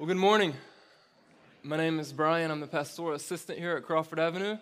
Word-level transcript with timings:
Well, 0.00 0.06
good 0.06 0.16
morning. 0.16 0.54
My 1.62 1.76
name 1.76 2.00
is 2.00 2.10
Brian. 2.10 2.50
I'm 2.50 2.60
the 2.60 2.66
pastoral 2.66 3.12
assistant 3.12 3.58
here 3.58 3.76
at 3.76 3.82
Crawford 3.82 4.18
Avenue. 4.18 4.56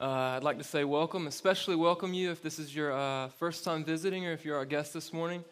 Uh, 0.00 0.04
I'd 0.04 0.44
like 0.44 0.58
to 0.58 0.62
say 0.62 0.84
welcome, 0.84 1.26
especially 1.26 1.74
welcome 1.74 2.14
you 2.14 2.30
if 2.30 2.44
this 2.44 2.60
is 2.60 2.72
your 2.72 2.92
uh, 2.92 3.26
first 3.40 3.64
time 3.64 3.82
visiting 3.82 4.24
or 4.24 4.30
if 4.30 4.44
you're 4.44 4.56
our 4.56 4.64
guest 4.64 4.94
this 4.94 5.12
morning. 5.12 5.42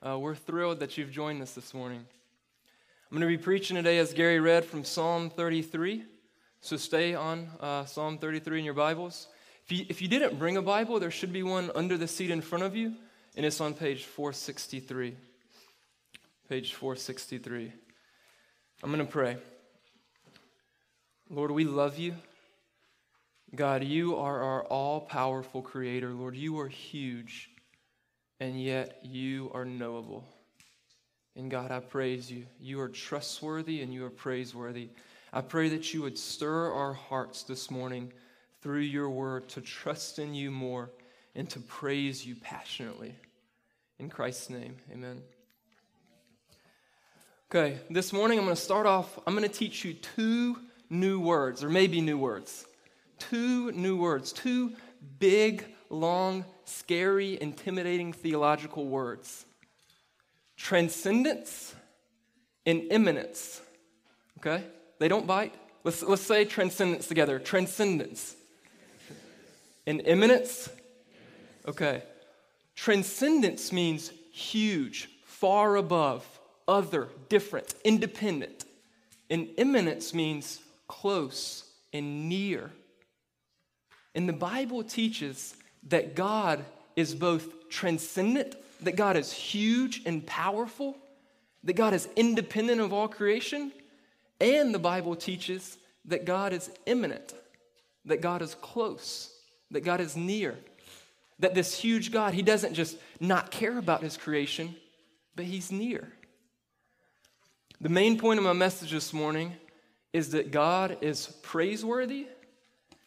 Uh, 0.00 0.20
we're 0.20 0.36
thrilled 0.36 0.78
that 0.78 0.96
you've 0.96 1.10
joined 1.10 1.42
us 1.42 1.52
this 1.52 1.74
morning. 1.74 1.98
I'm 1.98 3.18
going 3.18 3.28
to 3.28 3.36
be 3.36 3.42
preaching 3.42 3.74
today, 3.74 3.98
as 3.98 4.14
Gary 4.14 4.38
read, 4.38 4.64
from 4.64 4.84
Psalm 4.84 5.30
33. 5.30 6.04
So 6.60 6.76
stay 6.76 7.16
on 7.16 7.48
uh, 7.58 7.86
Psalm 7.86 8.18
33 8.18 8.60
in 8.60 8.64
your 8.64 8.74
Bibles. 8.74 9.26
If 9.64 9.72
you, 9.72 9.86
if 9.88 10.00
you 10.00 10.06
didn't 10.06 10.38
bring 10.38 10.58
a 10.58 10.62
Bible, 10.62 11.00
there 11.00 11.10
should 11.10 11.32
be 11.32 11.42
one 11.42 11.72
under 11.74 11.98
the 11.98 12.06
seat 12.06 12.30
in 12.30 12.40
front 12.40 12.62
of 12.62 12.76
you, 12.76 12.94
and 13.36 13.44
it's 13.44 13.60
on 13.60 13.74
page 13.74 14.04
463. 14.04 15.16
Page 16.48 16.74
463. 16.74 17.72
I'm 18.82 18.92
going 18.92 19.04
to 19.04 19.10
pray. 19.10 19.38
Lord, 21.30 21.50
we 21.50 21.64
love 21.64 21.98
you. 21.98 22.14
God, 23.54 23.82
you 23.82 24.16
are 24.16 24.42
our 24.42 24.64
all 24.64 25.00
powerful 25.00 25.62
creator. 25.62 26.12
Lord, 26.12 26.36
you 26.36 26.58
are 26.60 26.68
huge, 26.68 27.50
and 28.38 28.60
yet 28.62 28.98
you 29.02 29.50
are 29.54 29.64
knowable. 29.64 30.24
And 31.36 31.50
God, 31.50 31.70
I 31.70 31.80
praise 31.80 32.30
you. 32.30 32.46
You 32.60 32.80
are 32.80 32.88
trustworthy 32.88 33.82
and 33.82 33.92
you 33.92 34.04
are 34.04 34.10
praiseworthy. 34.10 34.88
I 35.32 35.42
pray 35.42 35.68
that 35.70 35.92
you 35.92 36.02
would 36.02 36.18
stir 36.18 36.72
our 36.72 36.94
hearts 36.94 37.42
this 37.42 37.70
morning 37.70 38.12
through 38.62 38.80
your 38.80 39.10
word 39.10 39.48
to 39.50 39.60
trust 39.60 40.18
in 40.18 40.34
you 40.34 40.50
more 40.50 40.90
and 41.34 41.48
to 41.50 41.60
praise 41.60 42.26
you 42.26 42.36
passionately. 42.36 43.14
In 43.98 44.08
Christ's 44.08 44.50
name, 44.50 44.76
amen. 44.90 45.22
Okay, 47.48 47.78
this 47.88 48.12
morning 48.12 48.40
I'm 48.40 48.44
going 48.44 48.56
to 48.56 48.60
start 48.60 48.86
off, 48.86 49.20
I'm 49.24 49.36
going 49.36 49.48
to 49.48 49.54
teach 49.54 49.84
you 49.84 49.94
two 49.94 50.58
new 50.90 51.20
words, 51.20 51.62
or 51.62 51.68
maybe 51.68 52.00
new 52.00 52.18
words. 52.18 52.66
Two 53.20 53.70
new 53.70 53.96
words, 53.96 54.32
two 54.32 54.72
big, 55.20 55.64
long, 55.88 56.44
scary, 56.64 57.40
intimidating 57.40 58.12
theological 58.12 58.86
words 58.86 59.46
transcendence 60.56 61.72
and 62.64 62.90
immanence. 62.90 63.60
Okay? 64.38 64.64
They 64.98 65.06
don't 65.06 65.28
bite. 65.28 65.54
Let's, 65.84 66.02
let's 66.02 66.22
say 66.22 66.46
transcendence 66.46 67.06
together. 67.06 67.38
Transcendence. 67.38 68.34
And 69.86 70.00
immanence? 70.00 70.68
Okay. 71.68 72.02
Transcendence 72.74 73.70
means 73.72 74.10
huge, 74.32 75.08
far 75.24 75.76
above, 75.76 76.26
other, 76.68 77.08
different, 77.28 77.74
independent. 77.84 78.64
And 79.30 79.48
immanence 79.56 80.14
means 80.14 80.60
close 80.88 81.64
and 81.92 82.28
near. 82.28 82.70
And 84.14 84.28
the 84.28 84.32
Bible 84.32 84.82
teaches 84.82 85.56
that 85.88 86.14
God 86.14 86.64
is 86.94 87.14
both 87.14 87.68
transcendent, 87.68 88.56
that 88.82 88.96
God 88.96 89.16
is 89.16 89.32
huge 89.32 90.02
and 90.06 90.26
powerful, 90.26 90.96
that 91.64 91.74
God 91.74 91.92
is 91.94 92.08
independent 92.16 92.80
of 92.80 92.92
all 92.92 93.08
creation, 93.08 93.72
and 94.40 94.74
the 94.74 94.78
Bible 94.78 95.16
teaches 95.16 95.78
that 96.04 96.24
God 96.24 96.52
is 96.52 96.70
immanent, 96.86 97.34
that 98.04 98.20
God 98.20 98.42
is 98.42 98.54
close, 98.54 99.32
that 99.70 99.82
God 99.82 100.00
is 100.00 100.16
near. 100.16 100.56
That 101.38 101.54
this 101.54 101.78
huge 101.78 102.12
God, 102.12 102.32
He 102.32 102.42
doesn't 102.42 102.74
just 102.74 102.96
not 103.20 103.50
care 103.50 103.76
about 103.76 104.02
His 104.02 104.16
creation, 104.16 104.74
but 105.34 105.44
He's 105.44 105.70
near. 105.70 106.12
The 107.80 107.88
main 107.90 108.18
point 108.18 108.38
of 108.38 108.44
my 108.44 108.54
message 108.54 108.90
this 108.90 109.12
morning 109.12 109.52
is 110.12 110.30
that 110.30 110.50
God 110.50 110.96
is 111.02 111.26
praiseworthy 111.42 112.26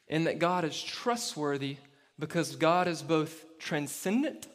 and 0.08 0.28
that 0.28 0.38
God 0.38 0.64
is 0.64 0.80
trustworthy 0.80 1.78
because 2.20 2.56
God 2.56 2.88
is 2.88 3.02
both 3.02 3.58
transcendent 3.58 4.48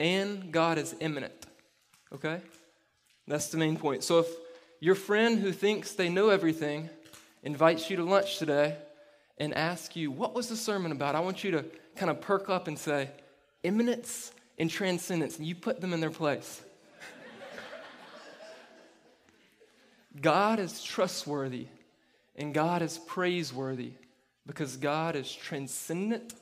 and 0.00 0.52
God 0.52 0.78
is 0.78 0.96
immanent. 0.98 1.46
Okay? 2.12 2.40
That's 3.28 3.48
the 3.48 3.56
main 3.56 3.76
point. 3.76 4.02
So 4.02 4.18
if 4.18 4.26
your 4.80 4.96
friend 4.96 5.38
who 5.38 5.52
thinks 5.52 5.92
they 5.92 6.08
know 6.08 6.28
everything 6.30 6.90
invites 7.44 7.88
you 7.88 7.96
to 7.98 8.04
lunch 8.04 8.38
today 8.38 8.76
and 9.38 9.54
asks 9.54 9.94
you, 9.94 10.10
What 10.10 10.34
was 10.34 10.48
the 10.48 10.56
sermon 10.56 10.90
about? 10.90 11.14
I 11.14 11.20
want 11.20 11.44
you 11.44 11.52
to 11.52 11.64
kind 11.94 12.10
of 12.10 12.20
perk 12.20 12.50
up 12.50 12.66
and 12.66 12.76
say, 12.76 13.10
Immanence 13.62 14.32
and 14.58 14.68
transcendence. 14.68 15.38
And 15.38 15.46
you 15.46 15.54
put 15.54 15.80
them 15.80 15.92
in 15.92 16.00
their 16.00 16.10
place. 16.10 16.62
God 20.20 20.58
is 20.58 20.82
trustworthy 20.82 21.66
and 22.36 22.54
God 22.54 22.82
is 22.82 22.98
praiseworthy 22.98 23.92
because 24.46 24.76
God 24.76 25.16
is 25.16 25.32
transcendent 25.32 26.34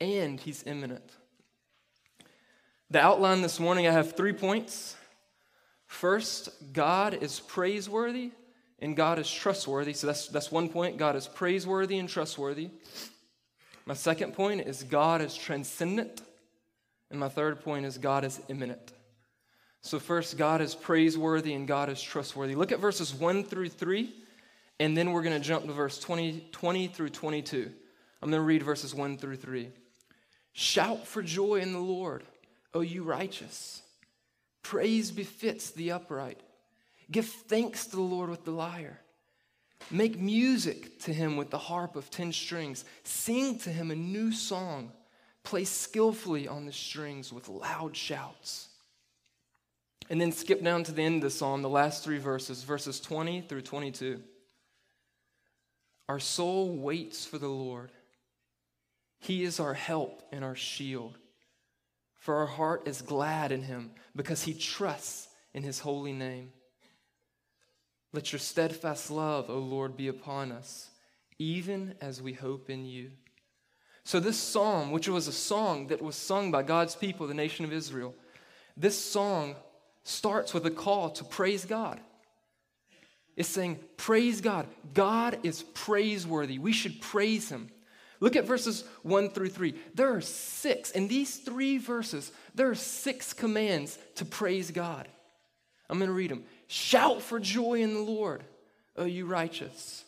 and 0.00 0.40
He's 0.40 0.62
immanent. 0.66 1.10
The 2.90 3.00
outline 3.00 3.42
this 3.42 3.60
morning, 3.60 3.86
I 3.86 3.92
have 3.92 4.16
three 4.16 4.32
points. 4.32 4.96
First, 5.86 6.50
God 6.72 7.14
is 7.22 7.40
praiseworthy 7.40 8.32
and 8.80 8.96
God 8.96 9.18
is 9.18 9.30
trustworthy. 9.30 9.92
So 9.92 10.06
that's, 10.06 10.28
that's 10.28 10.50
one 10.50 10.68
point. 10.68 10.96
God 10.96 11.14
is 11.16 11.28
praiseworthy 11.28 11.98
and 11.98 12.08
trustworthy. 12.08 12.70
My 13.86 13.94
second 13.94 14.34
point 14.34 14.62
is 14.62 14.82
God 14.82 15.20
is 15.20 15.36
transcendent. 15.36 16.22
And 17.10 17.18
my 17.18 17.28
third 17.28 17.60
point 17.60 17.86
is 17.86 17.98
God 17.98 18.24
is 18.24 18.40
immanent. 18.48 18.92
So, 19.82 19.98
first, 19.98 20.36
God 20.36 20.60
is 20.60 20.74
praiseworthy 20.74 21.54
and 21.54 21.66
God 21.66 21.88
is 21.88 22.00
trustworthy. 22.02 22.54
Look 22.54 22.72
at 22.72 22.80
verses 22.80 23.14
1 23.14 23.44
through 23.44 23.70
3, 23.70 24.12
and 24.78 24.96
then 24.96 25.12
we're 25.12 25.22
going 25.22 25.40
to 25.40 25.46
jump 25.46 25.66
to 25.66 25.72
verse 25.72 25.98
20, 25.98 26.48
20 26.52 26.86
through 26.88 27.10
22. 27.10 27.72
I'm 28.22 28.30
going 28.30 28.40
to 28.40 28.46
read 28.46 28.62
verses 28.62 28.94
1 28.94 29.16
through 29.16 29.36
3. 29.36 29.70
Shout 30.52 31.06
for 31.06 31.22
joy 31.22 31.56
in 31.56 31.72
the 31.72 31.78
Lord, 31.78 32.24
O 32.74 32.80
you 32.80 33.02
righteous. 33.02 33.82
Praise 34.62 35.10
befits 35.10 35.70
the 35.70 35.92
upright. 35.92 36.40
Give 37.10 37.26
thanks 37.26 37.86
to 37.86 37.96
the 37.96 38.02
Lord 38.02 38.30
with 38.30 38.44
the 38.44 38.50
lyre. 38.50 39.00
Make 39.90 40.18
music 40.18 41.00
to 41.00 41.12
him 41.12 41.36
with 41.36 41.50
the 41.50 41.58
harp 41.58 41.96
of 41.96 42.10
ten 42.10 42.32
strings. 42.32 42.84
Sing 43.02 43.58
to 43.60 43.70
him 43.70 43.90
a 43.90 43.96
new 43.96 44.30
song. 44.30 44.92
Play 45.42 45.64
skillfully 45.64 46.46
on 46.46 46.66
the 46.66 46.72
strings 46.72 47.32
with 47.32 47.48
loud 47.48 47.96
shouts. 47.96 48.68
And 50.10 50.20
then 50.20 50.32
skip 50.32 50.62
down 50.62 50.82
to 50.84 50.92
the 50.92 51.02
end 51.02 51.16
of 51.16 51.22
the 51.22 51.30
psalm, 51.30 51.62
the 51.62 51.68
last 51.68 52.02
three 52.02 52.18
verses, 52.18 52.64
verses 52.64 53.00
20 53.00 53.42
through 53.42 53.62
22. 53.62 54.20
Our 56.08 56.18
soul 56.18 56.76
waits 56.76 57.24
for 57.24 57.38
the 57.38 57.48
Lord. 57.48 57.92
He 59.20 59.44
is 59.44 59.60
our 59.60 59.74
help 59.74 60.24
and 60.32 60.44
our 60.44 60.56
shield. 60.56 61.16
For 62.16 62.34
our 62.38 62.46
heart 62.46 62.88
is 62.88 63.00
glad 63.00 63.52
in 63.52 63.62
him 63.62 63.92
because 64.16 64.42
he 64.42 64.52
trusts 64.52 65.28
in 65.54 65.62
his 65.62 65.78
holy 65.78 66.12
name. 66.12 66.50
Let 68.12 68.32
your 68.32 68.40
steadfast 68.40 69.10
love, 69.10 69.48
O 69.48 69.58
Lord, 69.58 69.96
be 69.96 70.08
upon 70.08 70.50
us, 70.50 70.90
even 71.38 71.94
as 72.00 72.20
we 72.20 72.32
hope 72.32 72.68
in 72.68 72.84
you. 72.84 73.12
So, 74.02 74.18
this 74.18 74.38
psalm, 74.38 74.90
which 74.90 75.08
was 75.08 75.28
a 75.28 75.32
song 75.32 75.86
that 75.86 76.02
was 76.02 76.16
sung 76.16 76.50
by 76.50 76.64
God's 76.64 76.96
people, 76.96 77.28
the 77.28 77.34
nation 77.34 77.64
of 77.64 77.72
Israel, 77.72 78.14
this 78.76 78.98
song 78.98 79.54
starts 80.10 80.52
with 80.52 80.66
a 80.66 80.70
call 80.70 81.10
to 81.10 81.24
praise 81.24 81.64
God. 81.64 82.00
It's 83.36 83.48
saying, 83.48 83.78
Praise 83.96 84.40
God. 84.40 84.66
God 84.92 85.38
is 85.42 85.62
praiseworthy. 85.62 86.58
We 86.58 86.72
should 86.72 87.00
praise 87.00 87.48
Him. 87.48 87.70
Look 88.20 88.36
at 88.36 88.44
verses 88.44 88.84
1 89.02 89.30
through 89.30 89.48
3. 89.48 89.74
There 89.94 90.14
are 90.14 90.20
six, 90.20 90.90
in 90.90 91.08
these 91.08 91.38
three 91.38 91.78
verses, 91.78 92.32
there 92.54 92.68
are 92.68 92.74
six 92.74 93.32
commands 93.32 93.98
to 94.16 94.26
praise 94.26 94.70
God. 94.70 95.08
I'm 95.88 95.98
going 95.98 96.08
to 96.08 96.14
read 96.14 96.30
them. 96.30 96.44
Shout 96.66 97.22
for 97.22 97.40
joy 97.40 97.80
in 97.80 97.94
the 97.94 98.00
Lord, 98.00 98.44
O 98.96 99.04
you 99.04 99.26
righteous. 99.26 100.04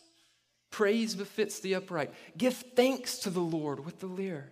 Praise 0.69 1.15
befits 1.15 1.59
the 1.59 1.75
upright. 1.75 2.11
Give 2.37 2.53
thanks 2.53 3.19
to 3.19 3.29
the 3.29 3.39
Lord 3.39 3.83
with 3.83 3.99
the 3.99 4.07
lyre. 4.07 4.51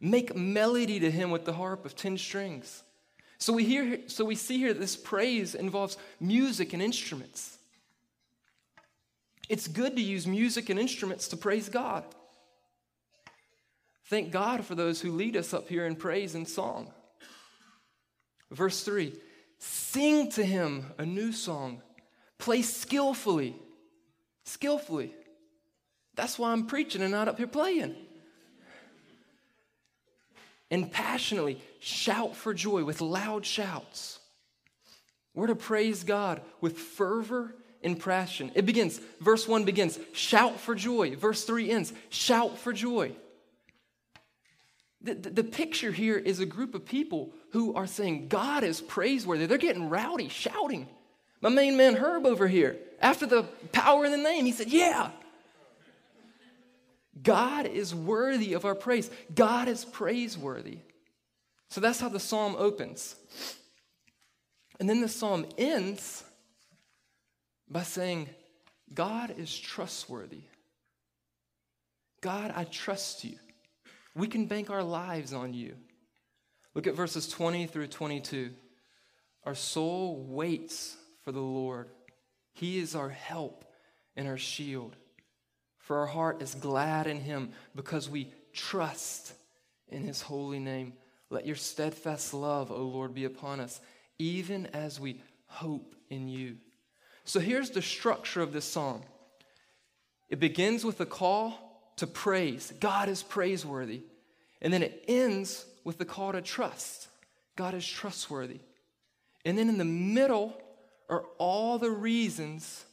Make 0.00 0.36
melody 0.36 1.00
to 1.00 1.10
him 1.10 1.30
with 1.30 1.44
the 1.44 1.52
harp 1.52 1.84
of 1.84 1.94
ten 1.94 2.16
strings. 2.16 2.82
So 3.38 3.52
we, 3.52 3.64
hear, 3.64 4.00
so 4.08 4.24
we 4.24 4.34
see 4.34 4.58
here 4.58 4.74
this 4.74 4.96
praise 4.96 5.54
involves 5.54 5.96
music 6.20 6.72
and 6.72 6.82
instruments. 6.82 7.56
It's 9.48 9.68
good 9.68 9.96
to 9.96 10.02
use 10.02 10.26
music 10.26 10.68
and 10.68 10.78
instruments 10.78 11.28
to 11.28 11.36
praise 11.36 11.68
God. 11.68 12.04
Thank 14.06 14.32
God 14.32 14.64
for 14.64 14.74
those 14.74 15.00
who 15.00 15.12
lead 15.12 15.36
us 15.36 15.54
up 15.54 15.68
here 15.68 15.86
in 15.86 15.94
praise 15.94 16.34
and 16.34 16.48
song. 16.48 16.92
Verse 18.50 18.82
3 18.82 19.14
Sing 19.58 20.30
to 20.32 20.44
him 20.44 20.86
a 20.98 21.06
new 21.06 21.32
song, 21.32 21.82
play 22.38 22.62
skillfully. 22.62 23.54
Skillfully. 24.44 25.12
That's 26.14 26.38
why 26.38 26.52
I'm 26.52 26.66
preaching 26.66 27.02
and 27.02 27.12
not 27.12 27.28
up 27.28 27.38
here 27.38 27.46
playing 27.46 27.94
and 30.70 30.90
passionately 30.90 31.60
shout 31.80 32.36
for 32.36 32.54
joy 32.54 32.84
with 32.84 33.00
loud 33.00 33.44
shouts. 33.44 34.18
We're 35.34 35.48
to 35.48 35.54
praise 35.54 36.04
God 36.04 36.40
with 36.60 36.78
fervor 36.78 37.54
and 37.82 38.02
passion. 38.02 38.50
It 38.54 38.66
begins, 38.66 38.98
verse 39.20 39.46
1 39.46 39.64
begins, 39.64 39.98
shout 40.12 40.58
for 40.58 40.74
joy. 40.74 41.16
Verse 41.16 41.44
3 41.44 41.70
ends, 41.70 41.92
shout 42.10 42.58
for 42.58 42.72
joy. 42.72 43.12
The, 45.00 45.14
the, 45.14 45.30
the, 45.30 45.44
picture 45.44 45.92
here 45.92 46.18
is 46.18 46.40
a 46.40 46.46
group 46.46 46.74
of 46.74 46.84
people 46.84 47.32
who 47.52 47.74
are 47.74 47.86
saying 47.86 48.26
God 48.26 48.64
is 48.64 48.80
praiseworthy. 48.80 49.46
They're 49.46 49.56
getting 49.56 49.88
rowdy, 49.88 50.28
shouting. 50.28 50.88
My 51.40 51.50
main 51.50 51.76
man 51.76 51.94
Herb 51.94 52.26
over 52.26 52.48
here, 52.48 52.76
after 53.00 53.24
the 53.24 53.44
power 53.70 54.04
in 54.04 54.10
the 54.10 54.18
name, 54.18 54.44
he 54.44 54.52
said, 54.52 54.68
Yeah. 54.68 55.10
God 57.22 57.66
is 57.66 57.94
worthy 57.94 58.54
of 58.54 58.64
our 58.64 58.74
praise. 58.74 59.10
God 59.34 59.68
is 59.68 59.84
praiseworthy. 59.84 60.78
So 61.70 61.80
that's 61.80 62.00
how 62.00 62.08
the 62.08 62.20
psalm 62.20 62.56
opens. 62.58 63.16
And 64.80 64.88
then 64.88 65.00
the 65.00 65.08
psalm 65.08 65.46
ends 65.56 66.24
by 67.68 67.82
saying, 67.82 68.28
God 68.94 69.34
is 69.36 69.56
trustworthy. 69.56 70.42
God, 72.20 72.52
I 72.56 72.64
trust 72.64 73.24
you. 73.24 73.36
We 74.14 74.26
can 74.26 74.46
bank 74.46 74.70
our 74.70 74.82
lives 74.82 75.32
on 75.32 75.54
you. 75.54 75.74
Look 76.74 76.86
at 76.86 76.94
verses 76.94 77.28
20 77.28 77.66
through 77.66 77.88
22. 77.88 78.50
Our 79.44 79.54
soul 79.54 80.24
waits 80.28 80.96
for 81.22 81.32
the 81.32 81.40
Lord, 81.40 81.88
He 82.52 82.78
is 82.78 82.94
our 82.94 83.08
help 83.08 83.64
and 84.16 84.26
our 84.26 84.38
shield. 84.38 84.96
For 85.78 85.98
our 85.98 86.06
heart 86.06 86.42
is 86.42 86.54
glad 86.54 87.06
in 87.06 87.20
Him 87.20 87.52
because 87.74 88.10
we 88.10 88.32
trust 88.52 89.32
in 89.88 90.02
His 90.02 90.22
holy 90.22 90.58
name. 90.58 90.94
Let 91.30 91.46
your 91.46 91.56
steadfast 91.56 92.32
love, 92.32 92.70
O 92.70 92.82
Lord, 92.82 93.14
be 93.14 93.24
upon 93.24 93.60
us, 93.60 93.80
even 94.18 94.66
as 94.66 94.98
we 94.98 95.20
hope 95.46 95.94
in 96.08 96.28
you. 96.28 96.56
So 97.24 97.40
here's 97.40 97.70
the 97.70 97.82
structure 97.82 98.40
of 98.40 98.52
this 98.52 98.64
psalm 98.64 99.02
it 100.28 100.40
begins 100.40 100.84
with 100.84 101.00
a 101.00 101.06
call 101.06 101.92
to 101.96 102.06
praise. 102.06 102.72
God 102.80 103.08
is 103.08 103.22
praiseworthy. 103.22 104.02
And 104.60 104.72
then 104.72 104.82
it 104.82 105.04
ends 105.08 105.64
with 105.84 105.98
the 105.98 106.04
call 106.04 106.32
to 106.32 106.42
trust. 106.42 107.08
God 107.56 107.74
is 107.74 107.86
trustworthy. 107.86 108.60
And 109.44 109.56
then 109.56 109.68
in 109.68 109.78
the 109.78 109.84
middle 109.84 110.60
are 111.08 111.24
all 111.38 111.78
the 111.78 111.90
reasons 111.90 112.84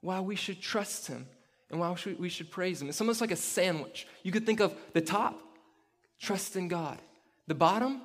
why 0.00 0.20
we 0.20 0.36
should 0.36 0.60
trust 0.60 1.06
Him 1.06 1.26
and 1.70 1.80
why 1.80 1.94
we 2.18 2.28
should 2.28 2.50
praise 2.50 2.80
Him. 2.80 2.88
It's 2.88 3.00
almost 3.00 3.20
like 3.20 3.30
a 3.30 3.36
sandwich. 3.36 4.06
You 4.22 4.32
could 4.32 4.46
think 4.46 4.60
of 4.60 4.74
the 4.92 5.00
top, 5.00 5.38
trust 6.20 6.56
in 6.56 6.68
God. 6.68 6.98
The 7.50 7.56
bottom, 7.56 8.02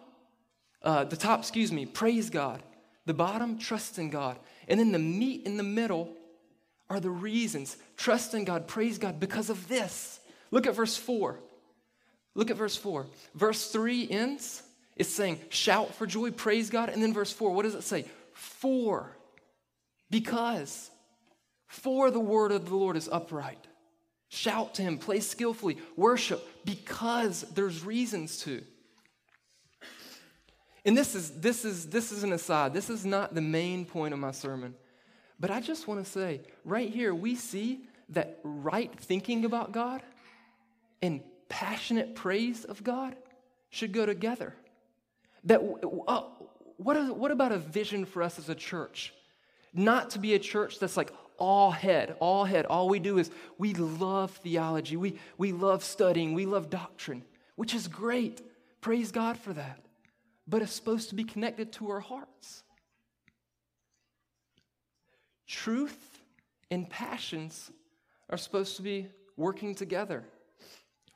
uh, 0.81 1.03
the 1.03 1.15
top, 1.15 1.41
excuse 1.41 1.71
me, 1.71 1.85
praise 1.85 2.31
God. 2.31 2.63
The 3.05 3.13
bottom, 3.13 3.59
trust 3.59 3.99
in 3.99 4.09
God. 4.09 4.39
And 4.67 4.79
then 4.79 4.91
the 4.91 4.97
meat 4.97 5.45
in 5.45 5.55
the 5.55 5.61
middle 5.61 6.11
are 6.89 6.99
the 6.99 7.11
reasons. 7.11 7.77
Trust 7.95 8.33
in 8.33 8.43
God, 8.43 8.67
praise 8.67 8.97
God 8.97 9.19
because 9.19 9.51
of 9.51 9.67
this. 9.67 10.19
Look 10.49 10.65
at 10.65 10.73
verse 10.73 10.97
4. 10.97 11.39
Look 12.33 12.49
at 12.49 12.57
verse 12.57 12.75
4. 12.75 13.05
Verse 13.35 13.69
3 13.71 14.09
ends, 14.09 14.63
it's 14.95 15.09
saying, 15.09 15.39
shout 15.49 15.93
for 15.93 16.07
joy, 16.07 16.31
praise 16.31 16.71
God. 16.71 16.89
And 16.89 17.03
then 17.03 17.13
verse 17.13 17.31
4, 17.31 17.51
what 17.51 17.65
does 17.65 17.75
it 17.75 17.83
say? 17.83 18.05
For, 18.33 19.15
because, 20.09 20.89
for 21.67 22.09
the 22.09 22.19
word 22.19 22.51
of 22.51 22.67
the 22.67 22.75
Lord 22.75 22.97
is 22.97 23.07
upright. 23.11 23.63
Shout 24.27 24.73
to 24.73 24.81
him, 24.81 24.97
play 24.97 25.19
skillfully, 25.19 25.77
worship, 25.95 26.43
because 26.65 27.41
there's 27.53 27.85
reasons 27.85 28.39
to. 28.39 28.63
And 30.85 30.95
this 30.95 31.15
is, 31.15 31.31
this, 31.31 31.65
is, 31.65 31.87
this 31.87 32.11
is 32.11 32.23
an 32.23 32.31
aside. 32.31 32.73
This 32.73 32.91
is 32.91 33.05
not 33.05 33.33
the 33.33 33.41
main 33.41 33.85
point 33.85 34.13
of 34.13 34.19
my 34.19 34.31
sermon. 34.31 34.75
But 35.39 35.49
I 35.49 35.59
just 35.59 35.87
want 35.87 36.05
to 36.05 36.09
say, 36.09 36.41
right 36.63 36.89
here, 36.89 37.13
we 37.13 37.35
see 37.35 37.81
that 38.09 38.39
right 38.43 38.93
thinking 38.97 39.45
about 39.45 39.71
God 39.71 40.03
and 41.01 41.21
passionate 41.49 42.15
praise 42.15 42.63
of 42.63 42.83
God 42.83 43.15
should 43.71 43.91
go 43.91 44.05
together. 44.05 44.53
That, 45.45 45.59
uh, 46.07 46.21
what, 46.77 46.97
is, 46.97 47.09
what 47.09 47.31
about 47.31 47.51
a 47.51 47.57
vision 47.57 48.05
for 48.05 48.21
us 48.21 48.37
as 48.37 48.49
a 48.49 48.55
church? 48.55 49.11
Not 49.73 50.11
to 50.11 50.19
be 50.19 50.35
a 50.35 50.39
church 50.39 50.79
that's 50.79 50.95
like 50.95 51.11
all 51.37 51.71
head, 51.71 52.15
all 52.19 52.45
head. 52.45 52.65
All 52.67 52.87
we 52.87 52.99
do 52.99 53.17
is 53.17 53.31
we 53.57 53.73
love 53.73 54.31
theology, 54.31 54.95
we, 54.95 55.19
we 55.37 55.51
love 55.51 55.83
studying, 55.83 56.33
we 56.33 56.45
love 56.45 56.69
doctrine, 56.69 57.23
which 57.55 57.73
is 57.73 57.87
great. 57.87 58.41
Praise 58.81 59.11
God 59.11 59.37
for 59.37 59.51
that 59.53 59.84
but 60.47 60.61
it's 60.61 60.71
supposed 60.71 61.09
to 61.09 61.15
be 61.15 61.23
connected 61.23 61.71
to 61.73 61.89
our 61.89 61.99
hearts. 61.99 62.63
Truth 65.47 66.19
and 66.71 66.89
passions 66.89 67.71
are 68.29 68.37
supposed 68.37 68.75
to 68.77 68.81
be 68.81 69.07
working 69.37 69.75
together. 69.75 70.23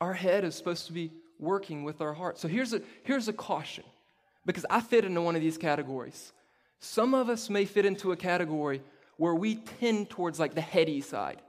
Our 0.00 0.14
head 0.14 0.44
is 0.44 0.54
supposed 0.54 0.86
to 0.86 0.92
be 0.92 1.12
working 1.38 1.84
with 1.84 2.00
our 2.00 2.12
heart. 2.12 2.38
So 2.38 2.48
here's 2.48 2.72
a, 2.72 2.82
here's 3.02 3.28
a 3.28 3.32
caution, 3.32 3.84
because 4.46 4.66
I 4.70 4.80
fit 4.80 5.04
into 5.04 5.22
one 5.22 5.36
of 5.36 5.42
these 5.42 5.58
categories. 5.58 6.32
Some 6.78 7.14
of 7.14 7.28
us 7.28 7.50
may 7.50 7.64
fit 7.64 7.84
into 7.84 8.12
a 8.12 8.16
category 8.16 8.82
where 9.16 9.34
we 9.34 9.56
tend 9.56 10.10
towards 10.10 10.38
like 10.38 10.54
the 10.54 10.60
heady 10.60 11.00
side. 11.00 11.42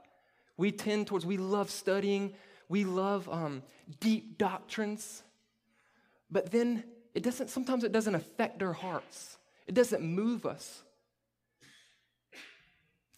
We 0.56 0.72
tend 0.72 1.06
towards, 1.06 1.24
we 1.24 1.38
love 1.38 1.70
studying, 1.70 2.34
we 2.68 2.84
love 2.84 3.28
um, 3.30 3.62
deep 4.00 4.36
doctrines. 4.36 5.22
But 6.30 6.50
then 6.50 6.84
it 7.14 7.22
doesn't, 7.22 7.48
sometimes 7.48 7.84
it 7.84 7.92
doesn't 7.92 8.14
affect 8.14 8.62
our 8.62 8.72
hearts, 8.72 9.36
it 9.66 9.74
doesn't 9.74 10.02
move 10.02 10.46
us. 10.46 10.82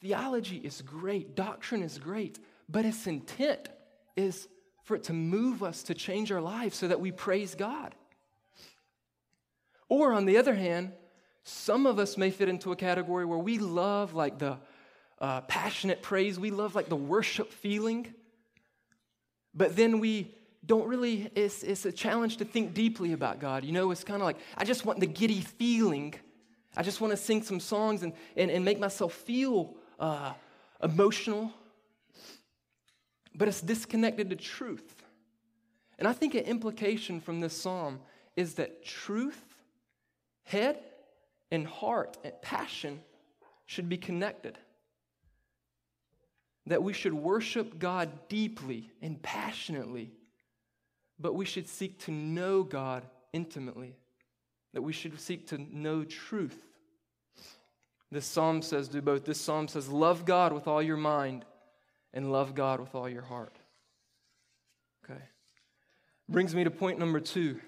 Theology 0.01 0.59
is 0.59 0.83
great, 0.83 1.35
doctrine 1.35 1.83
is 1.83 1.99
great, 1.99 2.39
but 2.69 2.85
its 2.85 3.07
intent 3.07 3.69
is 4.17 4.49
for 4.83 4.97
it 4.97 5.05
to 5.05 5.13
move 5.13 5.63
us 5.63 5.83
to 5.85 5.95
change 5.95 6.31
our 6.31 6.43
lives 6.43 6.77
so 6.77 6.89
that 6.89 7.01
we 7.01 7.11
praise 7.11 7.55
God. 7.55 7.95
Or 9.89 10.13
on 10.13 10.27
the 10.27 10.37
other 10.37 10.55
hand, 10.55 10.93
some 11.43 11.87
of 11.87 11.99
us 11.99 12.17
may 12.17 12.31
fit 12.31 12.49
into 12.49 12.73
a 12.73 12.77
category 12.77 13.25
where 13.25 13.39
we 13.39 13.59
love 13.59 14.15
like 14.15 14.39
the 14.39 14.59
uh, 15.21 15.43
passionate 15.43 16.03
praise, 16.03 16.39
we 16.39 16.51
love 16.51 16.75
like 16.75 16.89
the 16.89 16.97
worship 16.97 17.53
feeling, 17.53 18.13
but 19.55 19.77
then 19.77 20.01
we 20.01 20.35
don't 20.67 20.87
really, 20.87 21.31
it's, 21.35 21.63
it's 21.63 21.85
a 21.85 21.93
challenge 21.93 22.39
to 22.39 22.45
think 22.45 22.75
deeply 22.75 23.13
about 23.13 23.41
God. 23.41 23.65
You 23.65 23.73
know, 23.73 23.91
it's 23.91 24.05
kind 24.05 24.21
of 24.21 24.27
like, 24.27 24.39
I 24.57 24.65
just 24.65 24.85
want 24.85 25.01
the 25.01 25.07
giddy 25.07 25.41
feeling. 25.41 26.15
I 26.77 26.83
just 26.83 27.01
want 27.01 27.13
to 27.13 27.17
sing 27.17 27.43
some 27.43 27.61
songs 27.61 28.03
and, 28.03 28.13
and, 28.37 28.51
and 28.51 28.65
make 28.65 28.79
myself 28.79 29.13
feel 29.13 29.75
uh, 29.99 30.33
emotional. 30.83 31.53
But 33.35 33.49
it's 33.49 33.61
disconnected 33.61 34.31
to 34.31 34.37
truth. 34.37 35.03
And 35.99 36.09
I 36.09 36.13
think 36.13 36.35
an 36.35 36.45
implication 36.45 37.21
from 37.21 37.41
this 37.41 37.57
psalm 37.57 38.01
is 38.37 38.55
that 38.55 38.85
truth, 38.85 39.43
head, 40.45 40.79
and 41.51 41.67
heart 41.67 42.17
and 42.25 42.33
passion 42.43 43.01
should 43.67 43.89
be 43.89 43.97
connected. 43.97 44.59
That 46.67 46.83
we 46.83 46.93
should 46.93 47.13
worship 47.13 47.79
God 47.79 48.29
deeply 48.29 48.91
and 49.03 49.21
passionately 49.23 50.13
but 51.19 51.35
we 51.35 51.45
should 51.45 51.69
seek 51.69 51.99
to 52.01 52.11
know 52.11 52.63
God 52.63 53.05
intimately, 53.33 53.95
that 54.73 54.83
we 54.83 54.93
should 54.93 55.19
seek 55.21 55.49
to 55.49 55.59
know 55.59 56.05
truth. 56.05 56.65
This 58.11 58.27
psalm 58.27 58.63
says, 58.63 58.89
do 58.89 59.03
both. 59.03 59.25
This 59.25 59.41
psalm 59.41 59.69
says, 59.69 59.89
love 59.89 60.25
God 60.25 60.53
with 60.53 60.69
all 60.69 60.83
your 60.83 60.97
mind 60.97 61.45
and 62.13 62.31
love 62.31 62.55
God 62.55 62.81
with 62.81 62.95
all 62.95 63.09
your 63.09 63.23
heart. 63.23 63.57
Okay. 65.05 65.21
Brings 66.29 66.55
me 66.55 66.65
to 66.65 66.71
point 66.71 66.99
number 66.99 67.21
two 67.21 67.61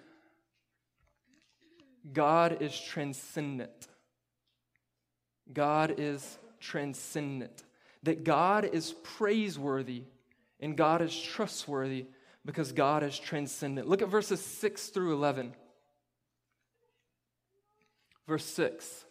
God 2.12 2.62
is 2.62 2.78
transcendent. 2.78 3.88
God 5.52 5.94
is 5.98 6.38
transcendent. 6.60 7.64
That 8.02 8.24
God 8.24 8.64
is 8.64 8.94
praiseworthy 9.02 10.04
and 10.60 10.76
God 10.76 11.02
is 11.02 11.16
trustworthy 11.18 12.06
because 12.46 12.72
God 12.72 13.02
is 13.02 13.18
transcendent. 13.18 13.88
Look 13.88 14.00
at 14.00 14.08
verses 14.08 14.40
6 14.40 14.88
through 14.88 15.12
11. 15.12 15.52
Verse 18.26 18.44
6 18.44 19.04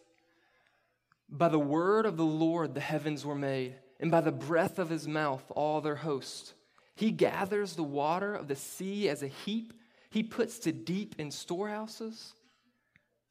By 1.30 1.50
the 1.50 1.60
word 1.60 2.06
of 2.06 2.18
the 2.18 2.26
Lord 2.26 2.74
the 2.74 2.80
heavens 2.80 3.26
were 3.26 3.36
made, 3.36 3.76
and 4.00 4.10
by 4.10 4.22
the 4.22 4.32
breath 4.32 4.80
of 4.80 4.90
his 4.90 5.08
mouth 5.08 5.44
all 5.56 5.82
their 5.82 5.96
host. 5.96 6.54
He 6.96 7.12
gathers 7.12 7.74
the 7.74 7.84
water 7.84 8.34
of 8.34 8.48
the 8.48 8.56
sea 8.56 9.10
as 9.10 9.22
a 9.22 9.28
heap, 9.28 9.74
he 10.10 10.24
puts 10.24 10.60
to 10.60 10.72
deep 10.72 11.16
in 11.20 11.30
storehouses. 11.30 12.34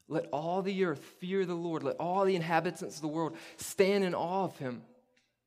Let 0.06 0.26
all 0.32 0.60
the 0.60 0.84
earth 0.84 1.02
fear 1.18 1.46
the 1.46 1.54
Lord. 1.54 1.82
Let 1.82 1.96
all 1.96 2.26
the 2.26 2.36
inhabitants 2.36 2.96
of 2.96 3.00
the 3.00 3.08
world 3.08 3.38
stand 3.56 4.04
in 4.04 4.14
awe 4.14 4.44
of 4.44 4.58
him. 4.58 4.82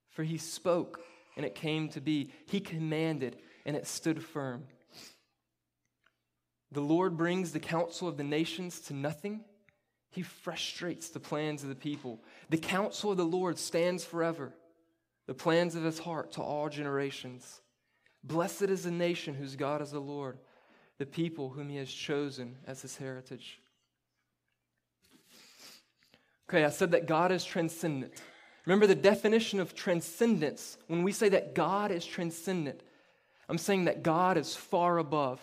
For 0.09 0.23
he 0.23 0.39
spoke, 0.39 0.99
and 1.35 1.45
it 1.45 1.53
came 1.53 1.89
to 1.89 2.01
be. 2.01 2.31
He 2.47 2.59
commanded, 2.59 3.37
and 3.67 3.75
it 3.75 3.85
stood 3.85 4.23
firm. 4.23 4.63
The 6.71 6.81
Lord 6.81 7.15
brings 7.15 7.51
the 7.51 7.59
counsel 7.59 8.07
of 8.07 8.17
the 8.17 8.23
nations 8.23 8.79
to 8.81 8.93
nothing. 8.93 9.41
He 10.09 10.23
frustrates 10.23 11.09
the 11.09 11.19
plans 11.19 11.61
of 11.61 11.69
the 11.69 11.75
people. 11.75 12.23
The 12.49 12.57
counsel 12.57 13.11
of 13.11 13.17
the 13.17 13.25
Lord 13.25 13.59
stands 13.59 14.03
forever. 14.03 14.53
the 15.27 15.33
plans 15.33 15.75
of 15.75 15.83
his 15.83 15.99
heart 15.99 16.31
to 16.33 16.41
all 16.41 16.69
generations. 16.69 17.61
Blessed 18.23 18.63
is 18.63 18.83
the 18.83 18.91
nation 18.91 19.35
whose 19.35 19.55
God 19.55 19.81
is 19.81 19.91
the 19.91 19.99
Lord, 19.99 20.39
the 20.97 21.05
people 21.05 21.49
whom 21.49 21.69
he 21.69 21.77
has 21.77 21.91
chosen 21.91 22.55
as 22.65 22.81
his 22.81 22.97
heritage. 22.97 23.59
Okay, 26.49 26.63
I 26.63 26.69
said 26.69 26.91
that 26.91 27.07
God 27.07 27.31
is 27.31 27.43
transcendent. 27.43 28.13
Remember 28.65 28.87
the 28.87 28.95
definition 28.95 29.59
of 29.59 29.75
transcendence. 29.75 30.77
When 30.87 31.03
we 31.03 31.11
say 31.11 31.29
that 31.29 31.53
God 31.53 31.91
is 31.91 32.05
transcendent, 32.05 32.81
I'm 33.49 33.57
saying 33.57 33.85
that 33.85 34.03
God 34.03 34.37
is 34.37 34.55
far 34.55 34.97
above, 34.97 35.39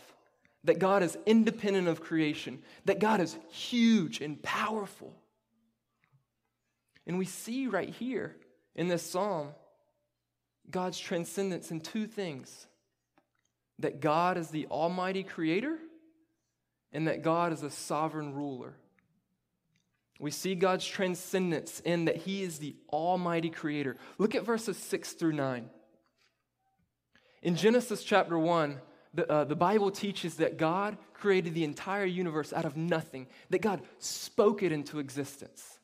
that 0.64 0.78
God 0.78 1.02
is 1.02 1.16
independent 1.26 1.88
of 1.88 2.00
creation, 2.00 2.62
that 2.84 2.98
God 2.98 3.20
is 3.20 3.36
huge 3.50 4.20
and 4.20 4.42
powerful. 4.42 5.14
And 7.06 7.18
we 7.18 7.24
see 7.24 7.66
right 7.66 7.88
here 7.90 8.36
in 8.74 8.88
this 8.88 9.02
psalm 9.02 9.50
God's 10.70 10.98
transcendence 10.98 11.70
in 11.70 11.80
two 11.80 12.06
things 12.06 12.66
that 13.80 14.00
God 14.00 14.38
is 14.38 14.48
the 14.48 14.66
almighty 14.66 15.22
creator 15.22 15.78
and 16.92 17.08
that 17.08 17.22
God 17.22 17.52
is 17.52 17.62
a 17.62 17.70
sovereign 17.70 18.32
ruler. 18.32 18.74
We 20.20 20.30
see 20.30 20.54
God's 20.54 20.86
transcendence 20.86 21.80
in 21.80 22.04
that 22.04 22.16
He 22.16 22.42
is 22.42 22.58
the 22.58 22.76
almighty 22.90 23.50
creator. 23.50 23.96
Look 24.16 24.34
at 24.34 24.44
verses 24.44 24.76
6 24.78 25.12
through 25.12 25.32
9. 25.32 25.68
In 27.44 27.56
Genesis 27.56 28.02
chapter 28.02 28.38
1, 28.38 28.80
the, 29.12 29.30
uh, 29.30 29.44
the 29.44 29.54
Bible 29.54 29.90
teaches 29.90 30.36
that 30.36 30.56
God 30.56 30.96
created 31.12 31.54
the 31.54 31.64
entire 31.64 32.06
universe 32.06 32.54
out 32.54 32.64
of 32.64 32.74
nothing, 32.74 33.26
that 33.50 33.60
God 33.60 33.82
spoke 33.98 34.62
it 34.62 34.72
into 34.72 34.98
existence. 34.98 35.78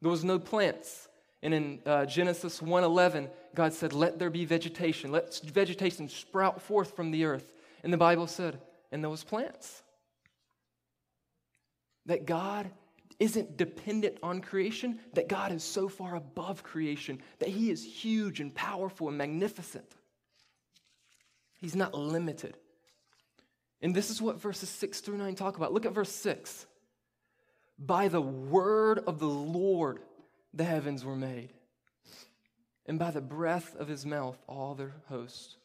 There 0.00 0.10
was 0.10 0.24
no 0.24 0.38
plants. 0.38 1.08
And 1.42 1.52
in 1.52 1.80
uh, 1.84 2.06
Genesis 2.06 2.60
1:11, 2.60 3.30
God 3.54 3.72
said, 3.72 3.92
"Let 3.92 4.18
there 4.18 4.30
be 4.30 4.44
vegetation. 4.44 5.10
Let 5.10 5.40
vegetation 5.40 6.08
sprout 6.08 6.62
forth 6.62 6.94
from 6.94 7.10
the 7.10 7.24
earth." 7.24 7.52
And 7.82 7.92
the 7.92 7.98
Bible 7.98 8.26
said, 8.26 8.60
"And 8.92 9.02
there 9.02 9.10
was 9.10 9.24
plants." 9.24 9.82
That 12.06 12.26
God 12.26 12.70
isn't 13.18 13.56
dependent 13.56 14.18
on 14.22 14.40
creation, 14.40 15.00
that 15.14 15.28
God 15.28 15.50
is 15.50 15.64
so 15.64 15.88
far 15.88 16.14
above 16.14 16.62
creation, 16.62 17.20
that 17.38 17.48
He 17.48 17.70
is 17.70 17.84
huge 17.84 18.40
and 18.40 18.54
powerful 18.54 19.08
and 19.08 19.18
magnificent. 19.18 19.96
He's 21.60 21.76
not 21.76 21.94
limited. 21.94 22.56
And 23.82 23.94
this 23.94 24.10
is 24.10 24.20
what 24.20 24.40
verses 24.40 24.68
6 24.68 25.00
through 25.00 25.18
9 25.18 25.34
talk 25.34 25.56
about. 25.56 25.72
Look 25.72 25.86
at 25.86 25.92
verse 25.92 26.12
6. 26.12 26.66
By 27.78 28.08
the 28.08 28.20
word 28.20 28.98
of 29.06 29.18
the 29.18 29.28
Lord 29.28 30.00
the 30.52 30.64
heavens 30.64 31.04
were 31.04 31.16
made, 31.16 31.52
and 32.84 32.98
by 32.98 33.10
the 33.10 33.20
breath 33.20 33.74
of 33.76 33.88
his 33.88 34.04
mouth 34.04 34.38
all 34.46 34.74
their 34.74 34.94
hosts. 35.08 35.56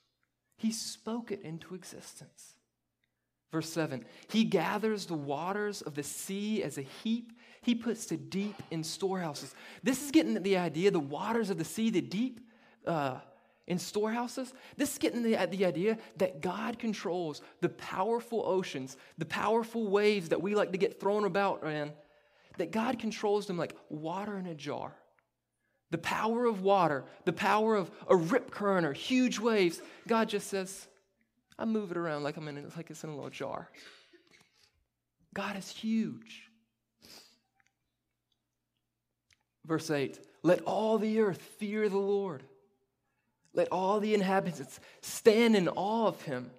He 0.58 0.72
spoke 0.72 1.32
it 1.32 1.42
into 1.42 1.76
existence. 1.76 2.54
Verse 3.52 3.70
7 3.70 4.06
He 4.30 4.44
gathers 4.44 5.06
the 5.08 5.16
waters 5.16 5.82
of 5.82 5.96
the 5.96 6.04
sea 6.04 6.64
as 6.64 6.78
a 6.78 6.84
heap. 7.04 7.34
He 7.62 7.76
puts 7.76 8.06
the 8.06 8.18
deep 8.18 8.56
in 8.70 8.84
storehouses. 8.84 9.56
This 9.82 10.04
is 10.04 10.12
getting 10.12 10.36
at 10.36 10.44
the 10.44 10.58
idea 10.58 10.92
the 10.92 11.00
waters 11.00 11.50
of 11.50 11.58
the 11.58 11.66
sea, 11.66 11.90
the 11.90 12.02
deep 12.02 12.40
uh, 12.86 13.20
in 13.68 13.80
storehouses. 13.80 14.54
This 14.78 14.94
is 14.94 14.98
getting 14.98 15.24
the, 15.24 15.36
uh, 15.38 15.46
the 15.48 15.66
idea 15.66 15.98
that 16.18 16.42
God 16.42 16.78
controls 16.78 17.42
the 17.62 17.70
powerful 17.70 18.44
oceans, 18.46 18.98
the 19.18 19.26
powerful 19.26 19.88
waves 19.88 20.30
that 20.30 20.42
we 20.42 20.56
like 20.56 20.72
to 20.72 20.78
get 20.78 21.00
thrown 21.00 21.26
about 21.26 21.64
in, 21.64 21.92
that 22.58 22.72
God 22.72 23.00
controls 23.00 23.48
them 23.48 23.58
like 23.58 23.76
water 23.90 24.38
in 24.38 24.46
a 24.48 24.56
jar. 24.56 24.96
The 25.92 25.98
power 25.98 26.46
of 26.46 26.62
water, 26.62 27.06
the 27.26 27.34
power 27.34 27.76
of 27.76 27.92
a 28.08 28.16
rip 28.16 28.52
current 28.52 28.86
or 28.86 28.94
huge 28.94 29.40
waves, 29.40 29.82
God 30.08 30.30
just 30.30 30.48
says, 30.48 30.88
I 31.58 31.66
move 31.66 31.92
it 31.92 31.98
around 31.98 32.24
like 32.24 32.38
I'm 32.38 32.48
in 32.48 32.72
like 32.76 32.90
it's 32.90 33.04
in 33.04 33.10
a 33.10 33.16
little 33.16 33.30
jar. 33.30 33.70
God 35.34 35.58
is 35.58 35.70
huge. 35.70 36.50
Verse 39.66 39.90
8 39.90 40.20
Let 40.44 40.62
all 40.62 40.98
the 40.98 41.20
earth 41.20 41.42
fear 41.60 41.88
the 41.90 41.98
Lord. 41.98 42.44
Let 43.56 43.70
all 43.72 44.00
the 44.00 44.14
inhabitants 44.14 44.80
stand 45.02 45.56
in 45.56 45.68
awe 45.70 46.08
of 46.08 46.22
him. 46.22 46.52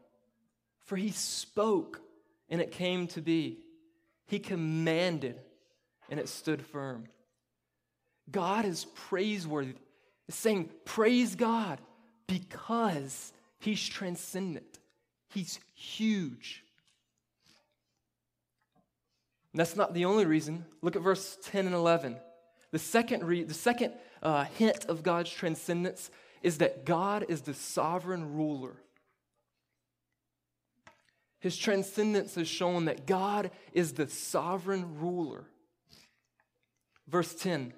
For 0.85 0.97
he 0.97 1.11
spoke, 1.11 2.01
and 2.49 2.61
it 2.61 2.73
came 2.73 3.07
to 3.09 3.21
be. 3.21 3.59
He 4.27 4.39
commanded, 4.39 5.39
and 6.11 6.19
it 6.19 6.29
stood 6.29 6.65
firm. 6.65 7.05
God 8.31 8.65
is 8.65 8.87
praiseworthy. 8.95 9.75
It's 10.29 10.37
saying, 10.37 10.71
Praise 10.85 11.35
God 11.35 11.81
because 12.27 13.33
he's 13.59 13.87
transcendent. 13.87 14.79
He's 15.29 15.61
huge. 15.75 16.65
And 19.53 19.61
that's 19.61 19.77
not 19.77 19.95
the 19.95 20.05
only 20.05 20.25
reason. 20.25 20.65
Look 20.83 20.97
at 20.97 21.03
verse 21.03 21.39
10 21.45 21.67
and 21.67 21.75
11. 21.75 22.17
The 22.73 22.79
second, 22.79 23.25
re- 23.25 23.45
the 23.45 23.55
second 23.55 23.95
uh, 24.23 24.45
hint 24.45 24.87
of 24.87 25.03
God's 25.03 25.31
transcendence 25.31 26.11
is 26.43 26.59
that 26.59 26.85
God 26.85 27.27
is 27.29 27.43
the 27.43 27.55
sovereign 27.55 28.35
ruler. 28.35 28.77
His 31.41 31.57
transcendence 31.57 32.35
has 32.35 32.49
shown 32.49 32.87
that 32.87 33.07
God 33.07 33.51
is 33.73 33.93
the 33.93 34.09
sovereign 34.09 34.99
ruler. 34.99 35.45
Verse 37.07 37.35
10 37.35 37.73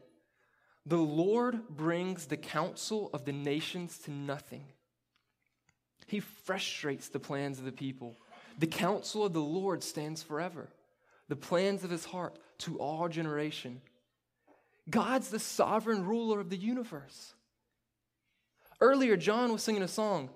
The 0.87 0.97
Lord 0.97 1.69
brings 1.69 2.27
the 2.27 2.37
counsel 2.37 3.11
of 3.13 3.25
the 3.25 3.33
nations 3.33 3.99
to 4.05 4.11
nothing. 4.11 4.65
He 6.07 6.21
frustrates 6.21 7.09
the 7.09 7.21
plans 7.21 7.59
of 7.59 7.67
the 7.67 7.73
people. 7.73 8.17
The 8.59 8.67
counsel 8.67 9.25
of 9.25 9.35
the 9.35 9.41
Lord 9.41 9.85
stands 9.85 10.23
forever, 10.23 10.69
the 11.29 11.37
plans 11.37 11.85
of 11.85 11.91
his 11.91 12.07
heart 12.07 12.39
to 12.61 12.79
all 12.79 13.09
generation. 13.09 13.83
God's 14.89 15.29
the 15.29 15.39
sovereign 15.39 16.07
ruler 16.07 16.41
of 16.41 16.49
the 16.49 16.57
universe. 16.57 17.35
Earlier, 18.81 19.17
John 19.17 19.53
was 19.53 19.63
singing 19.63 19.83
a 19.83 19.89
song 19.89 20.31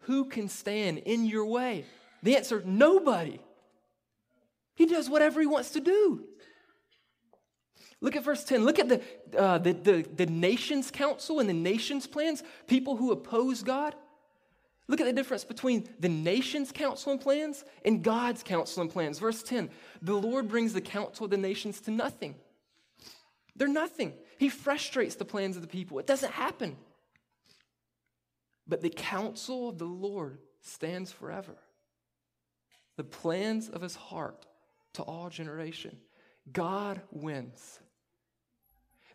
Who 0.00 0.26
can 0.26 0.48
stand 0.48 0.98
in 0.98 1.24
your 1.24 1.46
way? 1.46 1.84
The 2.22 2.36
answer 2.36 2.62
nobody. 2.64 3.40
He 4.74 4.86
does 4.86 5.08
whatever 5.08 5.40
he 5.40 5.46
wants 5.46 5.70
to 5.70 5.80
do. 5.80 6.24
Look 8.00 8.16
at 8.16 8.24
verse 8.24 8.44
10. 8.44 8.64
Look 8.64 8.78
at 8.78 8.88
the, 8.88 9.00
uh, 9.38 9.58
the, 9.58 9.72
the, 9.72 10.06
the 10.14 10.26
nation's 10.26 10.90
counsel 10.90 11.40
and 11.40 11.48
the 11.48 11.54
nation's 11.54 12.06
plans, 12.06 12.42
people 12.66 12.96
who 12.96 13.12
oppose 13.12 13.62
God. 13.62 13.94
Look 14.88 15.00
at 15.00 15.06
the 15.06 15.12
difference 15.12 15.44
between 15.44 15.88
the 15.98 16.08
nation's 16.08 16.70
counsel 16.70 17.12
and 17.12 17.20
plans 17.20 17.64
and 17.84 18.02
God's 18.02 18.42
counsel 18.42 18.82
and 18.82 18.90
plans. 18.90 19.18
Verse 19.18 19.42
10 19.42 19.70
The 20.02 20.14
Lord 20.14 20.48
brings 20.48 20.74
the 20.74 20.80
counsel 20.80 21.24
of 21.24 21.30
the 21.30 21.38
nations 21.38 21.80
to 21.82 21.90
nothing. 21.90 22.34
They're 23.56 23.68
nothing. 23.68 24.12
He 24.38 24.48
frustrates 24.48 25.14
the 25.14 25.24
plans 25.24 25.56
of 25.56 25.62
the 25.62 25.68
people. 25.68 25.98
It 25.98 26.06
doesn't 26.06 26.32
happen. 26.32 26.76
But 28.66 28.80
the 28.80 28.90
counsel 28.90 29.68
of 29.68 29.78
the 29.78 29.84
Lord 29.84 30.38
stands 30.60 31.12
forever. 31.12 31.56
The 32.96 33.04
plans 33.04 33.68
of 33.68 33.82
his 33.82 33.96
heart 33.96 34.46
to 34.94 35.02
all 35.02 35.28
generation. 35.28 35.96
God 36.52 37.00
wins. 37.10 37.80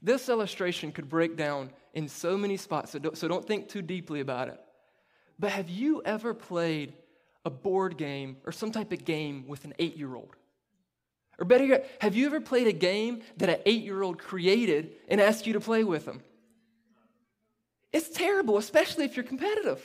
This 0.02 0.30
illustration 0.30 0.92
could 0.92 1.10
break 1.10 1.36
down 1.36 1.72
in 1.94 2.08
so 2.08 2.38
many 2.38 2.58
spots, 2.58 2.92
so 2.92 3.00
don't, 3.00 3.18
so 3.18 3.28
don't 3.28 3.46
think 3.46 3.68
too 3.68 3.82
deeply 3.82 4.20
about 4.20 4.48
it. 4.48 4.60
But 5.38 5.52
have 5.52 5.70
you 5.70 6.02
ever 6.06 6.34
played 6.34 6.94
a 7.46 7.50
board 7.50 7.98
game 7.98 8.38
or 8.46 8.52
some 8.52 8.72
type 8.72 8.92
of 8.92 9.06
game 9.06 9.46
with 9.48 9.66
an 9.66 9.74
eight 9.80 9.98
year 9.98 10.16
old? 10.16 10.36
Or 11.40 11.46
better 11.46 11.66
yet, 11.66 11.90
have 12.02 12.16
you 12.16 12.26
ever 12.26 12.42
played 12.42 12.68
a 12.68 12.74
game 12.74 13.22
that 13.38 13.50
an 13.50 13.60
eight 13.66 13.84
year 13.84 14.02
old 14.02 14.20
created 14.20 14.92
and 15.08 15.22
asked 15.22 15.48
you 15.48 15.54
to 15.54 15.60
play 15.60 15.84
with 15.84 16.06
them? 16.06 16.22
It's 17.92 18.10
terrible, 18.10 18.58
especially 18.58 19.06
if 19.06 19.16
you're 19.16 19.26
competitive. 19.26 19.82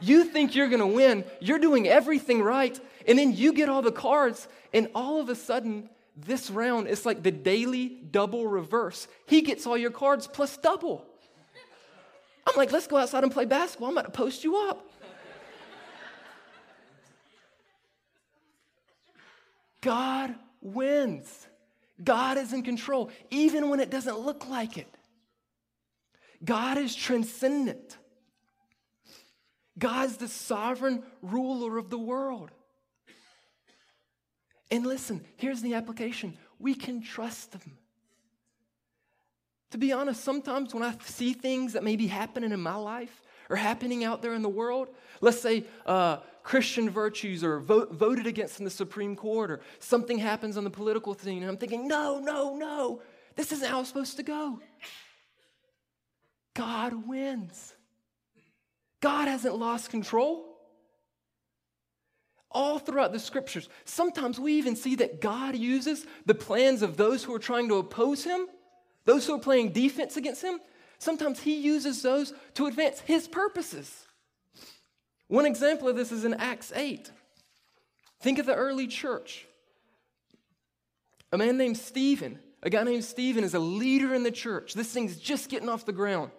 You 0.00 0.24
think 0.24 0.54
you're 0.54 0.68
gonna 0.68 0.86
win, 0.86 1.24
you're 1.40 1.58
doing 1.58 1.86
everything 1.86 2.42
right, 2.42 2.78
and 3.06 3.18
then 3.18 3.34
you 3.34 3.52
get 3.52 3.68
all 3.68 3.82
the 3.82 3.92
cards, 3.92 4.48
and 4.72 4.88
all 4.94 5.20
of 5.20 5.28
a 5.28 5.34
sudden, 5.34 5.90
this 6.16 6.50
round 6.50 6.88
is 6.88 7.06
like 7.06 7.22
the 7.22 7.30
daily 7.30 7.88
double 8.10 8.46
reverse. 8.46 9.08
He 9.26 9.42
gets 9.42 9.66
all 9.66 9.76
your 9.76 9.90
cards 9.90 10.26
plus 10.26 10.56
double. 10.56 11.06
I'm 12.46 12.56
like, 12.56 12.72
let's 12.72 12.86
go 12.86 12.96
outside 12.96 13.22
and 13.22 13.32
play 13.32 13.44
basketball. 13.44 13.90
I'm 13.90 13.98
about 13.98 14.12
to 14.12 14.16
post 14.16 14.42
you 14.42 14.56
up. 14.56 14.86
God 19.82 20.34
wins. 20.60 21.46
God 22.02 22.38
is 22.38 22.52
in 22.52 22.62
control, 22.62 23.10
even 23.30 23.68
when 23.68 23.80
it 23.80 23.90
doesn't 23.90 24.18
look 24.18 24.48
like 24.48 24.78
it. 24.78 24.88
God 26.44 26.78
is 26.78 26.94
transcendent. 26.94 27.96
God's 29.78 30.16
the 30.16 30.28
sovereign 30.28 31.02
ruler 31.22 31.78
of 31.78 31.90
the 31.90 31.98
world. 31.98 32.50
And 34.70 34.86
listen, 34.86 35.24
here's 35.36 35.62
the 35.62 35.74
application 35.74 36.36
we 36.58 36.74
can 36.74 37.02
trust 37.02 37.54
Him. 37.54 37.78
To 39.70 39.78
be 39.78 39.92
honest, 39.92 40.22
sometimes 40.22 40.74
when 40.74 40.82
I 40.82 40.94
see 41.04 41.32
things 41.32 41.72
that 41.72 41.84
may 41.84 41.96
be 41.96 42.08
happening 42.08 42.52
in 42.52 42.60
my 42.60 42.74
life 42.74 43.22
or 43.48 43.56
happening 43.56 44.04
out 44.04 44.20
there 44.20 44.34
in 44.34 44.42
the 44.42 44.48
world, 44.48 44.88
let's 45.20 45.40
say 45.40 45.64
uh, 45.86 46.18
Christian 46.42 46.90
virtues 46.90 47.44
are 47.44 47.60
vote, 47.60 47.92
voted 47.92 48.26
against 48.26 48.58
in 48.58 48.64
the 48.64 48.70
Supreme 48.70 49.14
Court 49.14 49.50
or 49.50 49.60
something 49.78 50.18
happens 50.18 50.56
on 50.56 50.64
the 50.64 50.70
political 50.70 51.14
scene, 51.14 51.42
and 51.42 51.50
I'm 51.50 51.56
thinking, 51.56 51.86
no, 51.86 52.18
no, 52.18 52.56
no, 52.56 53.02
this 53.36 53.52
isn't 53.52 53.68
how 53.68 53.80
it's 53.80 53.88
supposed 53.88 54.16
to 54.16 54.22
go. 54.22 54.60
God 56.54 57.06
wins. 57.06 57.74
God 59.00 59.28
hasn't 59.28 59.56
lost 59.56 59.90
control. 59.90 60.46
All 62.50 62.78
throughout 62.78 63.12
the 63.12 63.20
scriptures, 63.20 63.68
sometimes 63.84 64.40
we 64.40 64.54
even 64.54 64.74
see 64.74 64.96
that 64.96 65.20
God 65.20 65.54
uses 65.54 66.04
the 66.26 66.34
plans 66.34 66.82
of 66.82 66.96
those 66.96 67.22
who 67.22 67.32
are 67.34 67.38
trying 67.38 67.68
to 67.68 67.76
oppose 67.76 68.24
him 68.24 68.46
those 69.04 69.26
who 69.26 69.34
are 69.34 69.40
playing 69.40 69.72
defense 69.72 70.16
against 70.16 70.42
him, 70.42 70.60
sometimes 70.98 71.40
he 71.40 71.60
uses 71.60 72.02
those 72.02 72.32
to 72.54 72.66
advance 72.66 73.00
his 73.00 73.26
purposes. 73.26 74.06
One 75.28 75.46
example 75.46 75.88
of 75.88 75.96
this 75.96 76.12
is 76.12 76.24
in 76.24 76.34
Acts 76.34 76.72
8. 76.74 77.10
Think 78.20 78.38
of 78.38 78.46
the 78.46 78.54
early 78.54 78.86
church. 78.86 79.46
A 81.32 81.38
man 81.38 81.56
named 81.56 81.76
Stephen, 81.76 82.38
a 82.62 82.70
guy 82.70 82.82
named 82.82 83.04
Stephen, 83.04 83.44
is 83.44 83.54
a 83.54 83.60
leader 83.60 84.14
in 84.14 84.24
the 84.24 84.30
church. 84.30 84.74
This 84.74 84.92
thing's 84.92 85.16
just 85.16 85.48
getting 85.48 85.68
off 85.68 85.86
the 85.86 85.92
ground. 85.92 86.30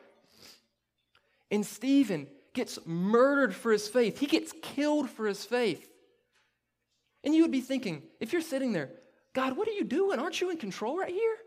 And 1.51 1.65
Stephen 1.65 2.27
gets 2.53 2.79
murdered 2.86 3.53
for 3.53 3.72
his 3.72 3.88
faith, 3.88 4.20
he 4.20 4.25
gets 4.25 4.53
killed 4.62 5.10
for 5.10 5.27
his 5.27 5.46
faith. 5.46 5.88
And 7.24 7.36
you 7.36 7.43
would 7.43 7.51
be 7.51 7.62
thinking, 7.62 8.01
if 8.20 8.34
you're 8.34 8.41
sitting 8.41 8.74
there, 8.74 8.89
God, 9.34 9.55
what 9.55 9.67
are 9.67 9.74
you 9.74 9.84
doing? 9.84 10.20
Aren't 10.20 10.41
you 10.41 10.50
in 10.50 10.58
control 10.58 10.98
right 10.98 11.13
here? 11.13 11.38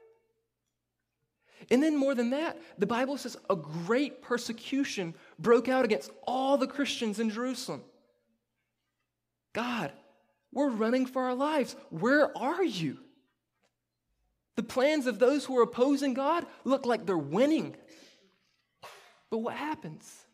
And 1.71 1.83
then, 1.83 1.97
more 1.97 2.15
than 2.15 2.31
that, 2.31 2.59
the 2.79 2.87
Bible 2.87 3.17
says 3.17 3.37
a 3.49 3.57
great 3.57 4.23
persecution 4.23 5.15
broke 5.39 5.69
out 5.69 5.85
against 5.85 6.11
all 6.27 6.57
the 6.59 6.67
Christians 6.67 7.19
in 7.19 7.31
Jerusalem. 7.31 7.83
God, 9.53 9.93
we're 10.53 10.71
running 10.71 11.07
for 11.07 11.23
our 11.23 11.35
lives. 11.35 11.75
Where 11.91 12.37
are 12.37 12.63
you? 12.63 12.99
The 14.57 14.63
plans 14.63 15.07
of 15.07 15.19
those 15.19 15.45
who 15.45 15.59
are 15.59 15.63
opposing 15.63 16.15
God 16.15 16.47
look 16.65 16.87
like 16.87 17.07
they're 17.07 17.17
winning. 17.19 17.77
But 19.35 19.41
what 19.41 19.57
happens? 19.57 20.27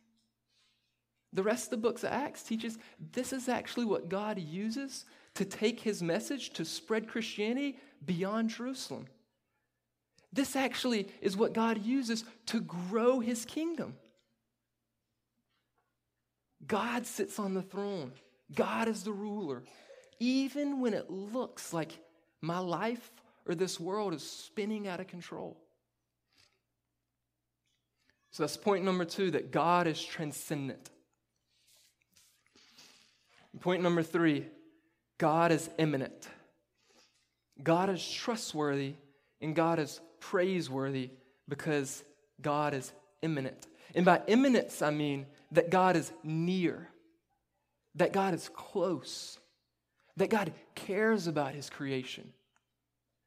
The 1.33 1.43
rest 1.43 1.65
of 1.65 1.71
the 1.71 1.77
books 1.79 2.05
of 2.05 2.13
Acts 2.13 2.43
teaches 2.43 2.77
this 3.13 3.33
is 3.33 3.49
actually 3.49 3.87
what 3.87 4.11
God 4.11 4.39
uses 4.39 5.07
to 5.37 5.47
take 5.47 5.81
his 5.81 6.03
message 6.03 6.51
to 6.51 6.67
spread 6.67 7.09
Christianity 7.09 7.79
beyond 8.05 8.51
Jerusalem. 8.51 9.07
This 10.35 10.55
actually 10.55 11.09
is 11.23 11.35
what 11.35 11.55
God 11.55 11.83
uses 11.83 12.25
to 12.45 12.61
grow 12.61 13.21
his 13.21 13.47
kingdom. 13.47 13.97
God 16.67 17.07
sits 17.07 17.39
on 17.39 17.55
the 17.55 17.63
throne, 17.63 18.13
God 18.55 18.87
is 18.87 19.03
the 19.03 19.13
ruler. 19.13 19.63
Even 20.19 20.79
when 20.79 20.93
it 20.93 21.11
looks 21.11 21.73
like 21.73 21.93
my 22.43 22.59
life 22.59 23.11
or 23.49 23.55
this 23.55 23.81
world 23.81 24.13
is 24.13 24.23
spinning 24.23 24.87
out 24.87 25.01
of 25.01 25.07
control. 25.07 25.57
So 28.31 28.43
that's 28.43 28.57
point 28.57 28.85
number 28.85 29.05
two 29.05 29.31
that 29.33 29.51
God 29.51 29.87
is 29.87 30.03
transcendent. 30.03 30.91
Point 33.61 33.83
number 33.83 34.03
three 34.03 34.47
God 35.19 35.53
is 35.53 35.69
immanent. 35.79 36.29
God 37.63 37.91
is 37.91 38.09
trustworthy 38.09 38.95
and 39.41 39.55
God 39.55 39.79
is 39.79 40.01
praiseworthy 40.21 41.11
because 41.49 42.05
God 42.41 42.75
is 42.75 42.93
immanent. 43.23 43.67
And 43.95 44.05
by 44.05 44.23
immanence, 44.27 44.83
I 44.83 44.91
mean 44.91 45.27
that 45.53 45.71
God 45.71 45.97
is 45.97 46.13
near, 46.23 46.89
that 47.97 48.13
God 48.13 48.35
is 48.35 48.49
close, 48.55 49.39
that 50.17 50.31
God 50.31 50.53
cares 50.75 51.27
about 51.27 51.55
his 51.55 51.69
creation, 51.69 52.33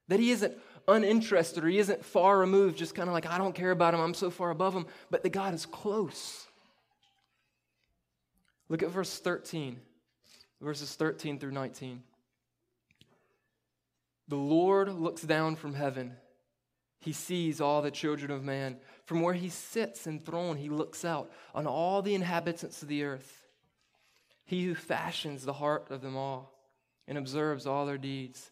that 0.07 0.19
he 0.19 0.31
isn't 0.31 0.57
uninterested 0.87 1.63
or 1.63 1.67
he 1.67 1.79
isn't 1.79 2.03
far 2.03 2.37
removed, 2.39 2.77
just 2.77 2.95
kind 2.95 3.07
of 3.07 3.13
like, 3.13 3.25
I 3.25 3.37
don't 3.37 3.55
care 3.55 3.71
about 3.71 3.93
him, 3.93 3.99
I'm 3.99 4.13
so 4.13 4.29
far 4.29 4.49
above 4.49 4.73
him, 4.73 4.85
but 5.09 5.23
that 5.23 5.29
God 5.29 5.53
is 5.53 5.65
close. 5.65 6.47
Look 8.69 8.83
at 8.83 8.89
verse 8.89 9.19
13, 9.19 9.79
verses 10.61 10.95
13 10.95 11.39
through 11.39 11.51
19. 11.51 12.01
The 14.27 14.35
Lord 14.35 14.89
looks 14.93 15.21
down 15.21 15.55
from 15.55 15.73
heaven 15.73 16.15
he 17.03 17.11
sees 17.11 17.59
all 17.59 17.81
the 17.81 17.91
children 17.91 18.31
of 18.31 18.45
man. 18.45 18.77
From 19.05 19.21
where 19.21 19.33
he 19.33 19.49
sits 19.49 20.07
enthroned, 20.07 20.59
he 20.59 20.69
looks 20.69 21.03
out 21.03 21.29
on 21.53 21.67
all 21.67 22.01
the 22.01 22.15
inhabitants 22.15 22.81
of 22.81 22.87
the 22.87 23.03
earth. 23.03 23.45
He 24.45 24.63
who 24.63 24.73
fashions 24.73 25.43
the 25.43 25.51
heart 25.51 25.87
of 25.91 26.01
them 26.01 26.15
all 26.15 26.53
and 27.05 27.17
observes 27.17 27.67
all 27.67 27.85
their 27.85 27.97
deeds. 27.97 28.51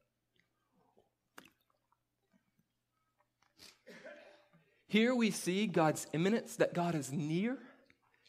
Here 4.91 5.15
we 5.15 5.31
see 5.31 5.67
God's 5.67 6.05
immanence, 6.11 6.57
that 6.57 6.73
God 6.73 6.95
is 6.95 7.13
near, 7.13 7.57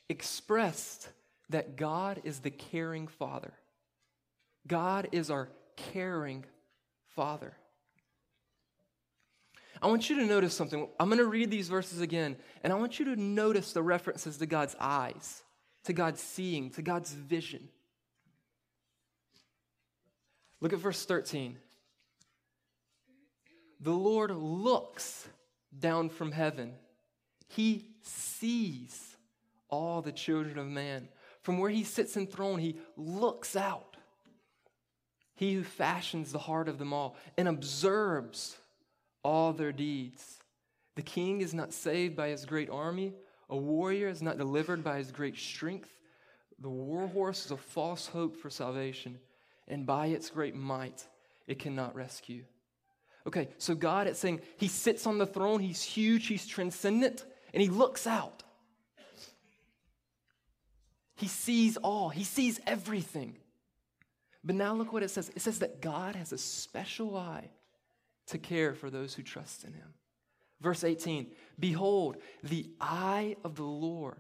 expressed 0.09 1.09
that 1.51 1.75
God 1.75 2.21
is 2.23 2.39
the 2.39 2.53
caring 2.53 3.09
Father. 3.09 3.53
God 4.69 5.09
is 5.11 5.29
our 5.29 5.49
caring 5.75 6.45
Father. 7.17 7.53
I 9.83 9.89
want 9.89 10.09
you 10.09 10.15
to 10.21 10.25
notice 10.25 10.55
something. 10.55 10.87
I'm 11.01 11.09
going 11.09 11.19
to 11.19 11.27
read 11.27 11.51
these 11.51 11.69
verses 11.69 12.01
again, 12.01 12.37
and 12.63 12.73
I 12.73 12.77
want 12.77 13.01
you 13.01 13.07
to 13.07 13.21
notice 13.21 13.73
the 13.73 13.83
references 13.83 14.37
to 14.37 14.47
God's 14.47 14.77
eyes, 14.79 15.43
to 15.87 15.93
God's 15.93 16.21
seeing, 16.21 16.71
to 16.71 16.83
God's 16.83 17.13
vision. 17.13 17.71
Look 20.61 20.73
at 20.73 20.79
verse 20.79 21.05
13. 21.05 21.59
The 23.81 23.91
Lord 23.91 24.31
looks 24.31 25.27
down 25.79 26.09
from 26.09 26.33
heaven, 26.33 26.75
He 27.49 27.87
sees 28.03 29.17
all 29.69 30.03
the 30.03 30.13
children 30.13 30.59
of 30.59 30.67
man. 30.67 31.09
From 31.43 31.59
where 31.59 31.71
He 31.71 31.85
sits 31.85 32.17
enthroned, 32.17 32.61
He 32.61 32.79
looks 32.97 33.57
out. 33.57 33.97
He 35.35 35.55
who 35.55 35.65
fashions 35.65 36.31
the 36.31 36.39
heart 36.39 36.69
of 36.69 36.79
them 36.79 36.93
all 36.93 37.17
and 37.37 37.49
observes 37.49 38.57
all 39.25 39.53
their 39.53 39.73
deeds. 39.73 40.39
The 40.95 41.03
king 41.03 41.41
is 41.41 41.55
not 41.55 41.73
saved 41.73 42.17
by 42.17 42.29
his 42.29 42.45
great 42.45 42.71
army, 42.71 43.15
a 43.49 43.57
warrior 43.57 44.09
is 44.09 44.23
not 44.23 44.39
delivered 44.39 44.85
by 44.85 44.99
his 44.99 45.11
great 45.11 45.37
strength. 45.37 45.91
The 46.59 46.69
war 46.69 47.07
horse 47.07 47.47
is 47.47 47.51
a 47.51 47.57
false 47.57 48.07
hope 48.07 48.37
for 48.37 48.51
salvation, 48.51 49.19
and 49.69 49.87
by 49.87 50.07
its 50.09 50.31
great 50.31 50.55
might, 50.55 51.07
it 51.47 51.59
cannot 51.59 51.95
rescue. 51.95 52.45
Okay, 53.27 53.49
so 53.59 53.75
God 53.75 54.07
it's 54.07 54.19
saying 54.19 54.41
he 54.57 54.69
sits 54.69 55.07
on 55.07 55.19
the 55.19 55.27
throne, 55.27 55.61
he's 55.61 55.83
huge, 55.83 56.27
he's 56.27 56.47
transcendent, 56.47 57.25
and 57.55 57.63
he 57.63 57.69
looks 57.69 58.07
out. 58.07 58.43
He 61.17 61.29
sees 61.29 61.77
all, 61.77 62.09
he 62.09 62.25
sees 62.25 62.61
everything. 62.67 63.37
But 64.45 64.57
now 64.57 64.75
look 64.75 64.93
what 64.93 65.05
it 65.05 65.11
says 65.11 65.31
it 65.35 65.41
says 65.41 65.61
that 65.61 65.81
God 65.81 66.17
has 66.17 66.33
a 66.33 66.39
special 66.39 67.17
eye 67.17 67.51
to 68.27 68.39
care 68.39 68.75
for 68.75 68.91
those 68.91 69.15
who 69.15 69.23
trust 69.23 69.65
in 69.65 69.73
him. 69.73 69.95
Verse 70.61 70.85
18 70.85 71.29
Behold, 71.59 72.17
the 72.43 72.71
eye 72.81 73.37
of 73.45 73.55
the 73.57 73.63
Lord 73.63 74.19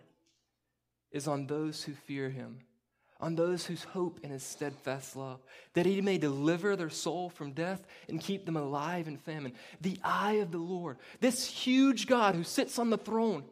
is 1.10 1.26
on 1.26 1.46
those 1.46 1.82
who 1.82 1.92
fear 1.92 2.30
him, 2.30 2.60
on 3.22 3.34
those 3.34 3.64
whose 3.64 3.84
hope 3.84 4.20
in 4.22 4.30
his 4.30 4.42
steadfast 4.42 5.16
love, 5.16 5.40
that 5.72 5.86
he 5.86 6.02
may 6.02 6.18
deliver 6.18 6.76
their 6.76 6.90
soul 6.90 7.30
from 7.30 7.52
death 7.52 7.86
and 8.08 8.20
keep 8.20 8.44
them 8.44 8.56
alive 8.56 9.08
in 9.08 9.16
famine. 9.16 9.54
The 9.80 9.98
eye 10.04 10.34
of 10.34 10.50
the 10.50 10.58
Lord, 10.58 10.98
this 11.20 11.46
huge 11.46 12.06
God 12.06 12.34
who 12.34 12.44
sits 12.44 12.78
on 12.78 12.90
the 12.90 12.98
throne, 12.98 13.44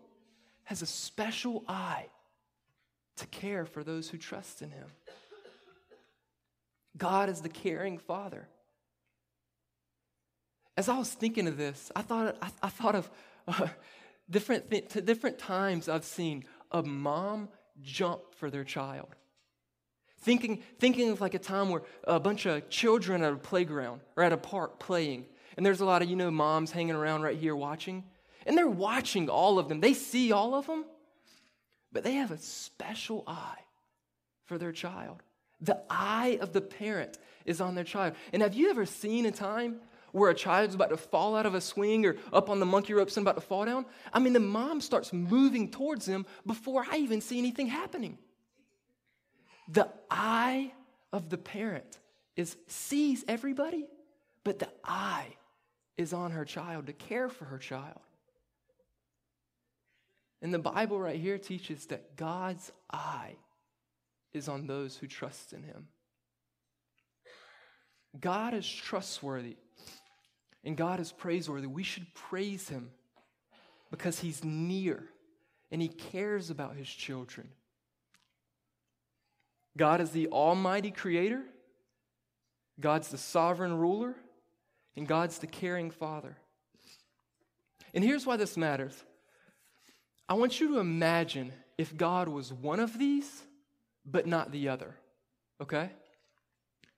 has 0.64 0.82
a 0.82 0.86
special 0.86 1.64
eye 1.66 2.06
to 3.16 3.26
care 3.28 3.64
for 3.64 3.82
those 3.82 4.10
who 4.10 4.18
trust 4.18 4.60
in 4.60 4.70
him. 4.70 4.88
God 6.98 7.30
is 7.30 7.40
the 7.40 7.48
caring 7.48 7.96
Father 7.96 8.46
as 10.80 10.88
I 10.88 10.96
was 10.96 11.12
thinking 11.12 11.46
of 11.46 11.58
this, 11.58 11.92
I 11.94 12.00
thought, 12.00 12.36
I, 12.40 12.50
I 12.62 12.68
thought 12.70 12.94
of 12.94 13.10
uh, 13.46 13.68
different, 14.30 14.70
th- 14.70 15.04
different 15.04 15.38
times 15.38 15.90
I've 15.90 16.06
seen 16.06 16.44
a 16.70 16.82
mom 16.82 17.50
jump 17.82 18.22
for 18.34 18.50
their 18.50 18.64
child. 18.64 19.14
Thinking, 20.22 20.62
thinking 20.78 21.08
of 21.10 21.20
like 21.20 21.34
a 21.34 21.38
time 21.38 21.70
where 21.70 21.82
a 22.04 22.20
bunch 22.20 22.46
of 22.46 22.68
children 22.68 23.22
at 23.22 23.32
a 23.32 23.36
playground 23.36 24.02
or 24.16 24.22
at 24.22 24.32
a 24.32 24.36
park 24.36 24.78
playing, 24.78 25.26
and 25.56 25.64
there's 25.64 25.80
a 25.80 25.86
lot 25.86 26.02
of, 26.02 26.10
you 26.10 26.16
know, 26.16 26.30
moms 26.30 26.70
hanging 26.70 26.94
around 26.94 27.22
right 27.22 27.38
here 27.38 27.56
watching, 27.56 28.04
and 28.46 28.56
they're 28.56 28.68
watching 28.68 29.30
all 29.30 29.58
of 29.58 29.68
them. 29.68 29.80
They 29.80 29.94
see 29.94 30.30
all 30.32 30.54
of 30.54 30.66
them, 30.66 30.84
but 31.92 32.04
they 32.04 32.14
have 32.14 32.30
a 32.30 32.38
special 32.38 33.24
eye 33.26 33.64
for 34.44 34.58
their 34.58 34.72
child. 34.72 35.22
The 35.60 35.80
eye 35.88 36.38
of 36.40 36.52
the 36.52 36.60
parent 36.60 37.18
is 37.44 37.60
on 37.60 37.74
their 37.74 37.84
child. 37.84 38.14
And 38.32 38.42
have 38.42 38.54
you 38.54 38.70
ever 38.70 38.86
seen 38.86 39.26
a 39.26 39.30
time 39.30 39.80
where 40.12 40.30
a 40.30 40.34
child's 40.34 40.74
about 40.74 40.90
to 40.90 40.96
fall 40.96 41.36
out 41.36 41.46
of 41.46 41.54
a 41.54 41.60
swing 41.60 42.04
or 42.04 42.16
up 42.32 42.50
on 42.50 42.60
the 42.60 42.66
monkey 42.66 42.92
ropes 42.94 43.16
and 43.16 43.24
about 43.24 43.36
to 43.36 43.46
fall 43.46 43.64
down? 43.64 43.86
I 44.12 44.18
mean, 44.18 44.32
the 44.32 44.40
mom 44.40 44.80
starts 44.80 45.12
moving 45.12 45.70
towards 45.70 46.06
them 46.06 46.26
before 46.46 46.84
I 46.90 46.96
even 46.96 47.20
see 47.20 47.38
anything 47.38 47.68
happening. 47.68 48.18
The 49.72 49.88
eye 50.10 50.72
of 51.12 51.28
the 51.28 51.38
parent 51.38 51.98
is 52.36 52.56
sees 52.66 53.24
everybody, 53.28 53.86
but 54.44 54.58
the 54.58 54.68
eye 54.84 55.36
is 55.96 56.12
on 56.12 56.32
her 56.32 56.44
child 56.44 56.86
to 56.86 56.92
care 56.92 57.28
for 57.28 57.44
her 57.44 57.58
child. 57.58 58.00
And 60.42 60.52
the 60.52 60.58
Bible 60.58 60.98
right 60.98 61.20
here 61.20 61.38
teaches 61.38 61.86
that 61.86 62.16
God's 62.16 62.72
eye 62.90 63.36
is 64.32 64.48
on 64.48 64.66
those 64.66 64.96
who 64.96 65.06
trust 65.06 65.52
in 65.52 65.62
him. 65.62 65.88
God 68.18 68.54
is 68.54 68.68
trustworthy 68.68 69.56
and 70.64 70.76
God 70.76 70.98
is 70.98 71.12
praiseworthy. 71.12 71.66
We 71.66 71.82
should 71.82 72.12
praise 72.14 72.68
him 72.68 72.90
because 73.90 74.18
he's 74.18 74.42
near 74.42 75.04
and 75.70 75.80
he 75.80 75.88
cares 75.88 76.50
about 76.50 76.74
his 76.74 76.88
children. 76.88 77.48
God 79.76 80.00
is 80.00 80.10
the 80.10 80.28
almighty 80.28 80.90
creator, 80.90 81.42
God's 82.78 83.08
the 83.08 83.18
sovereign 83.18 83.76
ruler, 83.76 84.14
and 84.96 85.06
God's 85.06 85.38
the 85.38 85.46
caring 85.46 85.90
father. 85.90 86.36
And 87.94 88.04
here's 88.04 88.26
why 88.26 88.36
this 88.36 88.56
matters 88.56 89.02
I 90.28 90.34
want 90.34 90.60
you 90.60 90.68
to 90.68 90.78
imagine 90.78 91.52
if 91.78 91.96
God 91.96 92.28
was 92.28 92.52
one 92.52 92.80
of 92.80 92.98
these, 92.98 93.42
but 94.04 94.26
not 94.26 94.52
the 94.52 94.68
other. 94.68 94.94
Okay? 95.60 95.90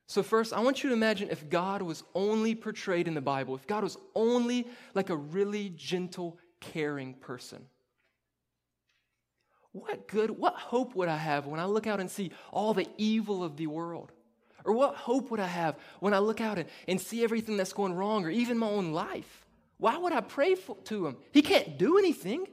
So, 0.06 0.22
first, 0.22 0.52
I 0.52 0.60
want 0.60 0.82
you 0.82 0.90
to 0.90 0.94
imagine 0.94 1.30
if 1.30 1.48
God 1.48 1.80
was 1.80 2.04
only 2.14 2.54
portrayed 2.54 3.08
in 3.08 3.14
the 3.14 3.22
Bible, 3.22 3.54
if 3.54 3.66
God 3.66 3.82
was 3.82 3.96
only 4.14 4.66
like 4.94 5.08
a 5.08 5.16
really 5.16 5.70
gentle, 5.70 6.38
caring 6.60 7.14
person. 7.14 7.64
What 9.72 10.06
good, 10.06 10.30
what 10.30 10.54
hope 10.54 10.94
would 10.94 11.08
I 11.08 11.16
have 11.16 11.46
when 11.46 11.58
I 11.58 11.64
look 11.64 11.86
out 11.86 12.00
and 12.00 12.10
see 12.10 12.30
all 12.50 12.74
the 12.74 12.86
evil 12.98 13.42
of 13.42 13.56
the 13.56 13.66
world? 13.66 14.12
Or 14.64 14.74
what 14.74 14.94
hope 14.94 15.30
would 15.30 15.40
I 15.40 15.46
have 15.46 15.76
when 16.00 16.14
I 16.14 16.18
look 16.18 16.40
out 16.40 16.58
and, 16.58 16.68
and 16.86 17.00
see 17.00 17.24
everything 17.24 17.56
that's 17.56 17.72
going 17.72 17.94
wrong 17.94 18.24
or 18.24 18.30
even 18.30 18.58
my 18.58 18.68
own 18.68 18.92
life? 18.92 19.46
Why 19.78 19.96
would 19.96 20.12
I 20.12 20.20
pray 20.20 20.54
for, 20.54 20.76
to 20.84 21.06
him? 21.06 21.16
He 21.32 21.42
can't 21.42 21.78
do 21.78 21.98
anything. 21.98 22.46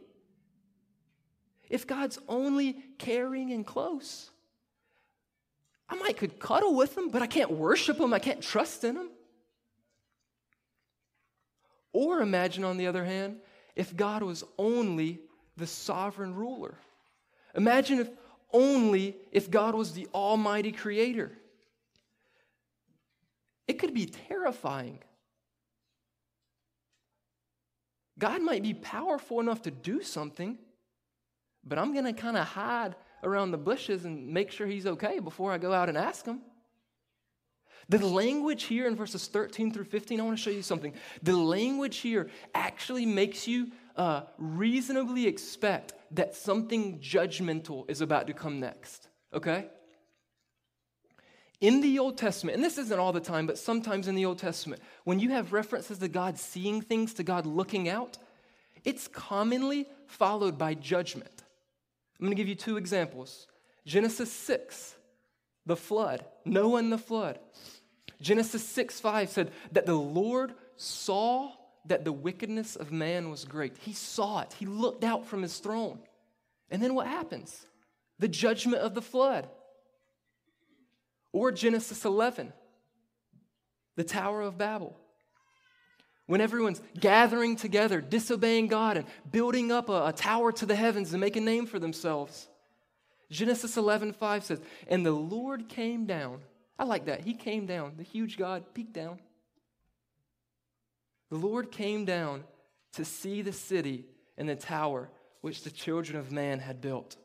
If 1.70 1.86
God's 1.86 2.18
only 2.28 2.82
caring 2.98 3.52
and 3.52 3.66
close, 3.66 4.32
I 5.88 5.96
might 5.96 6.18
could 6.18 6.40
cuddle 6.40 6.76
with 6.76 6.98
him, 6.98 7.10
but 7.10 7.22
I 7.22 7.28
can't 7.28 7.52
worship 7.52 8.00
him. 8.00 8.14
I 8.14 8.20
can't 8.20 8.42
trust 8.42 8.84
in 8.84 8.96
him. 8.96 9.10
Or 11.92 12.22
imagine, 12.22 12.64
on 12.64 12.78
the 12.78 12.88
other 12.88 13.04
hand, 13.04 13.38
if 13.76 13.96
God 13.96 14.24
was 14.24 14.44
only 14.58 15.20
the 15.58 15.68
sovereign 15.68 16.34
ruler. 16.34 16.76
Imagine 17.60 18.00
if 18.00 18.10
only 18.54 19.18
if 19.34 19.52
God 19.52 19.76
was 19.76 19.92
the 19.92 20.08
almighty 20.14 20.72
creator. 20.72 21.34
It 23.68 23.80
could 23.80 23.94
be 23.94 24.06
terrifying. 24.06 25.00
God 28.18 28.42
might 28.42 28.64
be 28.64 28.74
powerful 28.74 29.42
enough 29.42 29.62
to 29.64 29.72
do 29.72 30.02
something, 30.02 30.58
but 31.66 31.78
I'm 31.78 31.92
going 31.92 32.06
to 32.06 32.14
kind 32.14 32.38
of 32.38 32.48
hide 32.48 32.96
around 33.24 33.52
the 33.52 33.58
bushes 33.58 34.06
and 34.06 34.30
make 34.30 34.52
sure 34.52 34.66
he's 34.66 34.88
okay 34.88 35.20
before 35.20 35.52
I 35.52 35.58
go 35.58 35.74
out 35.74 35.90
and 35.90 35.98
ask 35.98 36.26
him. 36.26 36.40
The 37.90 38.06
language 38.06 38.64
here 38.64 38.88
in 38.88 38.96
verses 38.96 39.28
13 39.28 39.74
through 39.74 39.84
15, 39.84 40.22
I 40.22 40.24
want 40.24 40.38
to 40.38 40.44
show 40.44 40.50
you 40.50 40.62
something. 40.62 40.94
The 41.24 41.36
language 41.36 41.98
here 41.98 42.30
actually 42.56 43.06
makes 43.06 43.50
you 43.50 43.72
uh, 43.96 44.22
reasonably 44.38 45.28
expect 45.28 45.94
that 46.12 46.36
something 46.36 47.00
judgmental 47.00 47.90
is 47.90 48.02
about 48.02 48.28
to 48.28 48.34
come 48.34 48.60
next, 48.60 49.08
okay? 49.34 49.68
In 51.62 51.82
the 51.82 52.00
Old 52.00 52.18
Testament, 52.18 52.56
and 52.56 52.64
this 52.64 52.78
isn't 52.78 53.00
all 53.00 53.12
the 53.12 53.20
time, 53.20 53.46
but 53.46 53.58
sometimes 53.58 54.08
in 54.08 54.16
the 54.16 54.26
Old 54.26 54.40
Testament, 54.40 54.82
when 55.04 55.20
you 55.20 55.32
have 55.32 55.52
references 55.52 55.98
to 56.00 56.08
God 56.08 56.40
seeing 56.40 56.82
things, 56.82 57.14
to 57.16 57.24
God 57.24 57.46
looking 57.46 57.90
out, 57.90 58.18
it's 58.86 59.08
commonly 59.08 59.88
followed 60.08 60.58
by 60.58 60.74
judgment. 60.74 61.44
I'm 62.20 62.26
going 62.26 62.36
to 62.36 62.42
give 62.42 62.48
you 62.48 62.56
two 62.56 62.78
examples 62.78 63.48
Genesis 63.86 64.32
6, 64.32 64.96
the 65.66 65.76
flood, 65.76 66.26
Noah 66.46 66.80
and 66.80 66.92
the 66.92 66.98
flood. 66.98 67.40
Genesis 68.22 68.68
6 68.68 69.00
5 69.00 69.30
said 69.30 69.52
that 69.72 69.86
the 69.86 69.96
Lord 69.96 70.54
saw 70.76 71.52
that 71.90 72.06
the 72.06 72.12
wickedness 72.12 72.76
of 72.76 72.92
man 72.92 73.30
was 73.30 73.46
great. 73.46 73.78
He 73.82 73.94
saw 73.94 74.40
it, 74.40 74.54
he 74.54 74.66
looked 74.66 75.04
out 75.04 75.28
from 75.28 75.42
his 75.42 75.60
throne. 75.60 76.00
And 76.72 76.82
then 76.82 76.96
what 76.96 77.08
happens? 77.08 77.66
The 78.20 78.28
judgment 78.28 78.82
of 78.82 78.94
the 78.94 79.02
flood. 79.02 79.50
Or 81.32 81.52
Genesis 81.52 82.06
11, 82.06 82.54
the 83.96 84.04
Tower 84.04 84.42
of 84.42 84.58
Babel 84.58 84.96
when 86.30 86.42
everyone's 86.42 86.80
gathering 87.00 87.56
together, 87.56 88.02
disobeying 88.02 88.68
God, 88.68 88.98
and 88.98 89.08
building 89.32 89.72
up 89.72 89.90
a, 89.90 90.10
a, 90.10 90.14
tower 90.14 90.52
to 90.52 90.68
the 90.68 90.76
heavens 90.76 91.10
to 91.10 91.18
make 91.18 91.36
a 91.36 91.42
name 91.42 91.66
for 91.66 91.80
themselves. 91.80 92.48
Genesis 93.32 93.78
11 93.78 94.14
5 94.14 94.44
says, 94.44 94.62
And 94.88 95.04
the 95.04 95.12
Lord 95.12 95.70
came 95.70 96.06
down. 96.06 96.42
I 96.78 96.84
like 96.84 97.06
that. 97.06 97.22
He 97.22 97.34
came 97.34 97.66
down. 97.66 97.94
The 97.98 98.04
huge 98.04 98.38
God 98.38 98.76
peeked 98.76 98.94
down. 98.94 99.18
The 101.30 101.38
Lord 101.38 101.72
came 101.72 102.06
down 102.06 102.44
to 102.94 103.06
see 103.06 103.42
the 103.42 103.54
city 103.54 104.06
and 104.38 104.50
the 104.50 104.56
tower 104.56 105.10
which 105.42 105.64
the 105.64 105.72
children 105.72 106.18
of 106.18 106.32
man 106.32 106.60
had 106.60 106.82
built. 106.82 107.16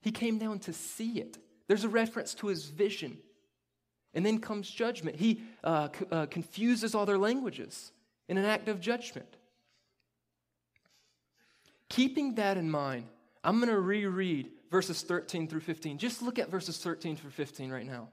He 0.00 0.10
came 0.10 0.38
down 0.38 0.58
to 0.60 0.72
see 0.72 1.20
it. 1.20 1.38
There's 1.68 1.84
a 1.84 1.88
reference 1.88 2.34
to 2.34 2.48
his 2.48 2.66
vision. 2.66 3.18
And 4.14 4.26
then 4.26 4.40
comes 4.40 4.68
judgment. 4.68 5.16
He 5.16 5.42
uh, 5.64 5.88
uh, 6.10 6.26
confuses 6.26 6.94
all 6.94 7.06
their 7.06 7.18
languages 7.18 7.92
in 8.28 8.36
an 8.36 8.44
act 8.44 8.68
of 8.68 8.80
judgment. 8.80 9.36
Keeping 11.88 12.34
that 12.34 12.56
in 12.56 12.70
mind, 12.70 13.06
I'm 13.42 13.58
going 13.58 13.70
to 13.70 13.80
reread 13.80 14.50
verses 14.70 15.02
13 15.02 15.48
through 15.48 15.60
15. 15.60 15.98
Just 15.98 16.22
look 16.22 16.38
at 16.38 16.50
verses 16.50 16.78
13 16.78 17.16
through 17.16 17.30
15 17.30 17.70
right 17.70 17.86
now. 17.86 18.08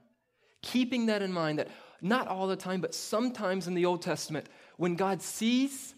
Keeping 0.62 1.06
that 1.06 1.22
in 1.22 1.32
mind 1.32 1.58
that 1.58 1.68
not 2.02 2.28
all 2.28 2.46
the 2.46 2.56
time, 2.56 2.80
but 2.80 2.94
sometimes 2.94 3.66
in 3.66 3.74
the 3.74 3.86
Old 3.86 4.02
Testament, 4.02 4.46
when 4.76 4.96
God 4.96 5.22
sees, 5.22 5.94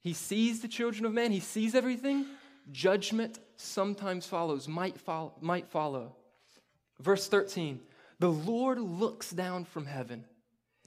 He 0.00 0.12
sees 0.12 0.60
the 0.60 0.68
children 0.68 1.04
of 1.04 1.12
man, 1.12 1.32
He 1.32 1.40
sees 1.40 1.74
everything, 1.74 2.26
judgment 2.70 3.38
sometimes 3.56 4.26
follows, 4.26 4.68
might 4.68 4.98
follow. 4.98 5.34
Might 5.40 5.68
follow. 5.68 6.16
Verse 7.00 7.28
13 7.28 7.80
the 8.18 8.30
Lord 8.30 8.78
looks 8.78 9.30
down 9.30 9.64
from 9.64 9.86
heaven. 9.86 10.24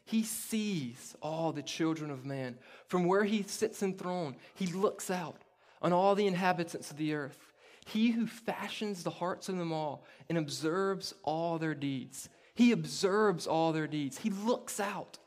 He 0.05 0.23
sees 0.23 1.17
all 1.21 1.51
the 1.51 1.61
children 1.61 2.09
of 2.09 2.25
man. 2.25 2.57
From 2.87 3.03
where 3.03 3.25
he 3.25 3.43
sits 3.43 3.83
enthroned, 3.83 4.35
he 4.53 4.67
looks 4.67 5.11
out 5.11 5.41
on 5.81 5.91
all 5.91 6.15
the 6.15 6.27
inhabitants 6.27 6.91
of 6.91 6.97
the 6.97 7.13
earth. 7.13 7.51
He 7.87 8.11
who 8.11 8.25
fashions 8.25 9.03
the 9.03 9.09
hearts 9.09 9.49
of 9.49 9.57
them 9.57 9.73
all 9.73 10.05
and 10.29 10.37
observes 10.37 11.13
all 11.23 11.57
their 11.57 11.75
deeds. 11.75 12.29
He 12.55 12.71
observes 12.71 13.47
all 13.47 13.73
their 13.73 13.87
deeds. 13.87 14.17
He 14.17 14.29
looks 14.29 14.79
out. 14.79 15.19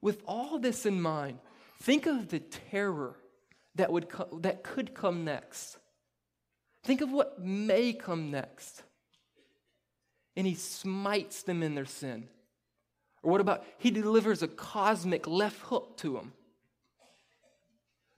With 0.00 0.22
all 0.26 0.58
this 0.58 0.84
in 0.84 1.00
mind, 1.00 1.38
think 1.80 2.06
of 2.06 2.28
the 2.28 2.40
terror 2.40 3.16
that, 3.74 3.90
would 3.90 4.10
co- 4.10 4.38
that 4.42 4.62
could 4.62 4.94
come 4.94 5.24
next. 5.24 5.78
Think 6.84 7.00
of 7.00 7.10
what 7.10 7.40
may 7.40 7.94
come 7.94 8.30
next 8.30 8.82
and 10.36 10.46
he 10.46 10.54
smites 10.54 11.42
them 11.42 11.62
in 11.62 11.74
their 11.74 11.86
sin? 11.86 12.28
Or 13.22 13.32
what 13.32 13.40
about 13.40 13.64
he 13.78 13.90
delivers 13.90 14.42
a 14.42 14.48
cosmic 14.48 15.26
left 15.26 15.60
hook 15.62 15.96
to 15.98 16.14
them? 16.14 16.32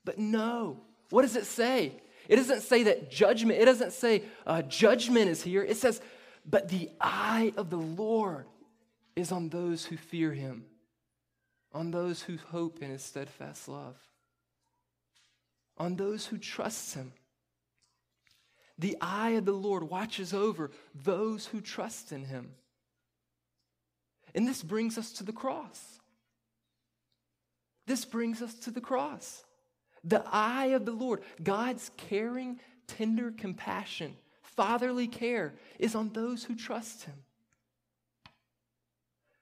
But 0.04 0.18
no. 0.18 0.80
What 1.10 1.22
does 1.22 1.36
it 1.36 1.46
say? 1.46 1.92
It 2.28 2.36
doesn't 2.36 2.62
say 2.62 2.84
that 2.84 3.10
judgment, 3.10 3.60
it 3.60 3.66
doesn't 3.66 3.92
say 3.92 4.24
uh, 4.46 4.62
judgment 4.62 5.28
is 5.28 5.42
here. 5.42 5.62
It 5.62 5.76
says, 5.76 6.00
but 6.48 6.68
the 6.68 6.90
eye 7.00 7.52
of 7.56 7.70
the 7.70 7.76
Lord 7.76 8.46
is 9.16 9.32
on 9.32 9.48
those 9.48 9.84
who 9.84 9.96
fear 9.96 10.32
him, 10.32 10.64
on 11.72 11.90
those 11.90 12.22
who 12.22 12.38
hope 12.50 12.82
in 12.82 12.90
his 12.90 13.02
steadfast 13.02 13.68
love, 13.68 13.96
on 15.76 15.96
those 15.96 16.26
who 16.26 16.38
trust 16.38 16.94
him. 16.94 17.12
The 18.78 18.96
eye 19.00 19.30
of 19.30 19.44
the 19.44 19.52
Lord 19.52 19.84
watches 19.84 20.32
over 20.34 20.70
those 20.94 21.46
who 21.46 21.60
trust 21.60 22.12
in 22.12 22.24
him. 22.24 22.50
And 24.34 24.46
this 24.46 24.62
brings 24.62 24.98
us 24.98 25.12
to 25.12 25.24
the 25.24 25.32
cross. 25.32 25.98
This 27.86 28.04
brings 28.04 28.42
us 28.42 28.54
to 28.60 28.70
the 28.70 28.80
cross. 28.80 29.44
The 30.04 30.22
eye 30.30 30.66
of 30.66 30.84
the 30.84 30.92
Lord, 30.92 31.22
God's 31.42 31.90
caring, 31.96 32.60
tender 32.86 33.32
compassion, 33.32 34.16
fatherly 34.56 35.06
care 35.06 35.54
is 35.78 35.94
on 35.94 36.10
those 36.12 36.44
who 36.44 36.54
trust 36.54 37.04
him. 37.04 37.14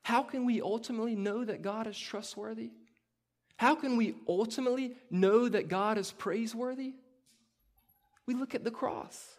How 0.03 0.22
can 0.22 0.44
we 0.44 0.61
ultimately 0.61 1.14
know 1.14 1.44
that 1.44 1.62
God 1.62 1.87
is 1.87 1.98
trustworthy? 1.98 2.70
How 3.57 3.74
can 3.74 3.96
we 3.96 4.16
ultimately 4.29 4.96
know 5.11 5.48
that 5.48 5.68
God 5.68 5.96
is 5.96 6.12
praiseworthy? 6.12 6.94
We 8.27 8.35
look 8.35 8.55
at 8.55 8.64
the 8.64 8.70
cross. 8.70 9.37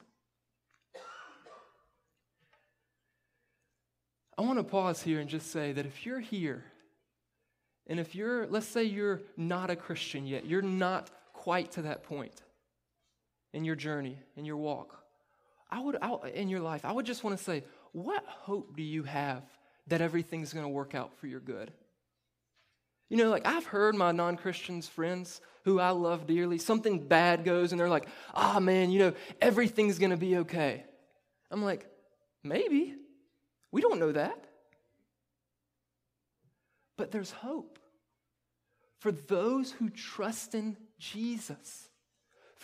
I 4.37 4.41
want 4.41 4.57
to 4.57 4.63
pause 4.63 5.01
here 5.01 5.19
and 5.19 5.29
just 5.29 5.51
say 5.51 5.71
that 5.71 5.85
if 5.85 6.05
you're 6.05 6.19
here, 6.19 6.65
and 7.87 7.99
if 7.99 8.15
you're, 8.15 8.47
let's 8.47 8.67
say 8.67 8.83
you're 8.83 9.21
not 9.37 9.69
a 9.69 9.75
Christian 9.75 10.25
yet, 10.25 10.45
you're 10.45 10.61
not 10.61 11.09
quite 11.33 11.71
to 11.73 11.83
that 11.83 12.03
point 12.03 12.41
in 13.53 13.63
your 13.63 13.75
journey, 13.75 14.17
in 14.35 14.43
your 14.43 14.57
walk, 14.57 15.04
I 15.75 15.79
would, 15.81 15.97
I, 16.01 16.29
in 16.33 16.47
your 16.47 16.61
life, 16.61 16.85
I 16.85 16.93
would 16.93 17.05
just 17.05 17.25
want 17.25 17.37
to 17.37 17.43
say, 17.43 17.65
what 17.91 18.23
hope 18.25 18.77
do 18.77 18.81
you 18.81 19.03
have 19.03 19.43
that 19.87 19.99
everything's 19.99 20.53
going 20.53 20.63
to 20.63 20.69
work 20.69 20.95
out 20.95 21.17
for 21.17 21.27
your 21.27 21.41
good? 21.41 21.69
You 23.09 23.17
know, 23.17 23.29
like 23.29 23.45
I've 23.45 23.65
heard 23.65 23.93
my 23.93 24.13
non 24.13 24.37
Christians 24.37 24.87
friends 24.87 25.41
who 25.65 25.81
I 25.81 25.89
love 25.89 26.27
dearly, 26.27 26.59
something 26.59 27.05
bad 27.05 27.43
goes 27.43 27.73
and 27.73 27.79
they're 27.79 27.89
like, 27.89 28.07
ah, 28.33 28.53
oh, 28.55 28.59
man, 28.61 28.89
you 28.89 28.99
know, 28.99 29.13
everything's 29.41 29.99
going 29.99 30.11
to 30.11 30.17
be 30.17 30.37
okay. 30.37 30.85
I'm 31.51 31.61
like, 31.61 31.85
maybe. 32.41 32.95
We 33.73 33.81
don't 33.81 33.99
know 33.99 34.13
that. 34.13 34.45
But 36.97 37.11
there's 37.11 37.31
hope 37.31 37.79
for 38.99 39.11
those 39.11 39.73
who 39.73 39.89
trust 39.89 40.55
in 40.55 40.77
Jesus. 40.99 41.89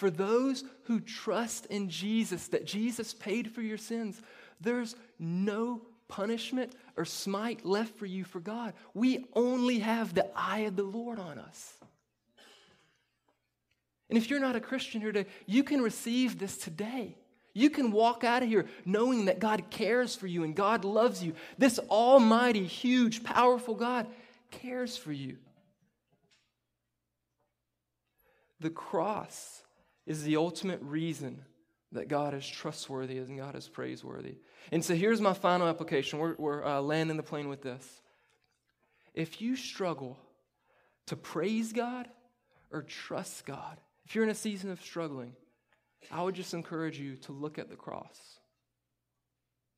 For 0.02 0.10
those 0.10 0.64
who 0.86 1.00
trust 1.00 1.68
in 1.68 1.88
Jesus, 1.88 2.48
that 2.48 2.66
Jesus 2.66 3.14
paid 3.14 3.52
for 3.52 3.62
your 3.62 3.78
sins, 3.78 4.20
there's 4.60 4.96
no 5.20 5.84
punishment 6.08 6.74
or 6.98 7.06
smite 7.06 7.68
left 7.68 7.96
for 8.00 8.08
you 8.08 8.24
for 8.24 8.40
God. 8.40 8.74
We 8.96 9.28
only 9.36 9.78
have 9.78 10.16
the 10.16 10.28
eye 10.36 10.62
of 10.62 10.76
the 10.76 10.82
Lord 10.82 11.20
on 11.20 11.38
us. 11.38 11.76
And 14.10 14.18
if 14.18 14.28
you're 14.28 14.40
not 14.40 14.56
a 14.56 14.60
Christian 14.60 15.02
here 15.02 15.12
today, 15.12 15.30
you 15.46 15.64
can 15.64 15.84
receive 15.84 16.40
this 16.40 16.58
today. 16.58 17.16
You 17.54 17.70
can 17.70 17.92
walk 17.92 18.24
out 18.24 18.42
of 18.42 18.50
here 18.50 18.66
knowing 18.84 19.26
that 19.26 19.38
God 19.38 19.70
cares 19.70 20.16
for 20.16 20.26
you 20.26 20.44
and 20.44 20.56
God 20.56 20.84
loves 20.84 21.24
you. 21.24 21.36
This 21.60 21.78
almighty, 21.78 22.66
huge, 22.66 23.24
powerful 23.24 23.76
God 23.76 24.08
cares 24.50 24.98
for 24.98 25.12
you. 25.12 25.38
The 28.62 28.72
cross 28.72 29.62
is 30.06 30.24
the 30.24 30.38
ultimate 30.38 30.82
reason 30.82 31.44
that 31.92 32.08
God 32.08 32.34
is 32.34 32.48
trustworthy 32.48 33.18
and 33.18 33.38
God 33.38 33.56
is 33.56 33.68
praiseworthy. 33.68 34.36
And 34.72 34.84
so 34.84 34.96
here's 34.96 35.20
my 35.20 35.34
final 35.34 35.68
application. 35.68 36.20
We're, 36.20 36.36
we're 36.38 36.66
uh, 36.66 36.82
landing 36.82 37.18
the 37.18 37.24
plane 37.24 37.50
with 37.50 37.62
this. 37.62 38.02
If 39.14 39.42
you 39.42 39.56
struggle 39.56 40.18
to 41.08 41.16
praise 41.16 41.74
God 41.74 42.08
or 42.72 42.84
trust 42.84 43.46
God, 43.46 43.78
if 44.06 44.16
you're 44.16 44.24
in 44.24 44.30
a 44.30 44.36
season 44.36 44.72
of 44.72 44.82
struggling, 44.82 45.36
I 46.10 46.24
would 46.24 46.36
just 46.36 46.54
encourage 46.54 46.98
you 46.98 47.18
to 47.18 47.34
look 47.34 47.60
at 47.60 47.70
the 47.70 47.76
cross. 47.76 48.18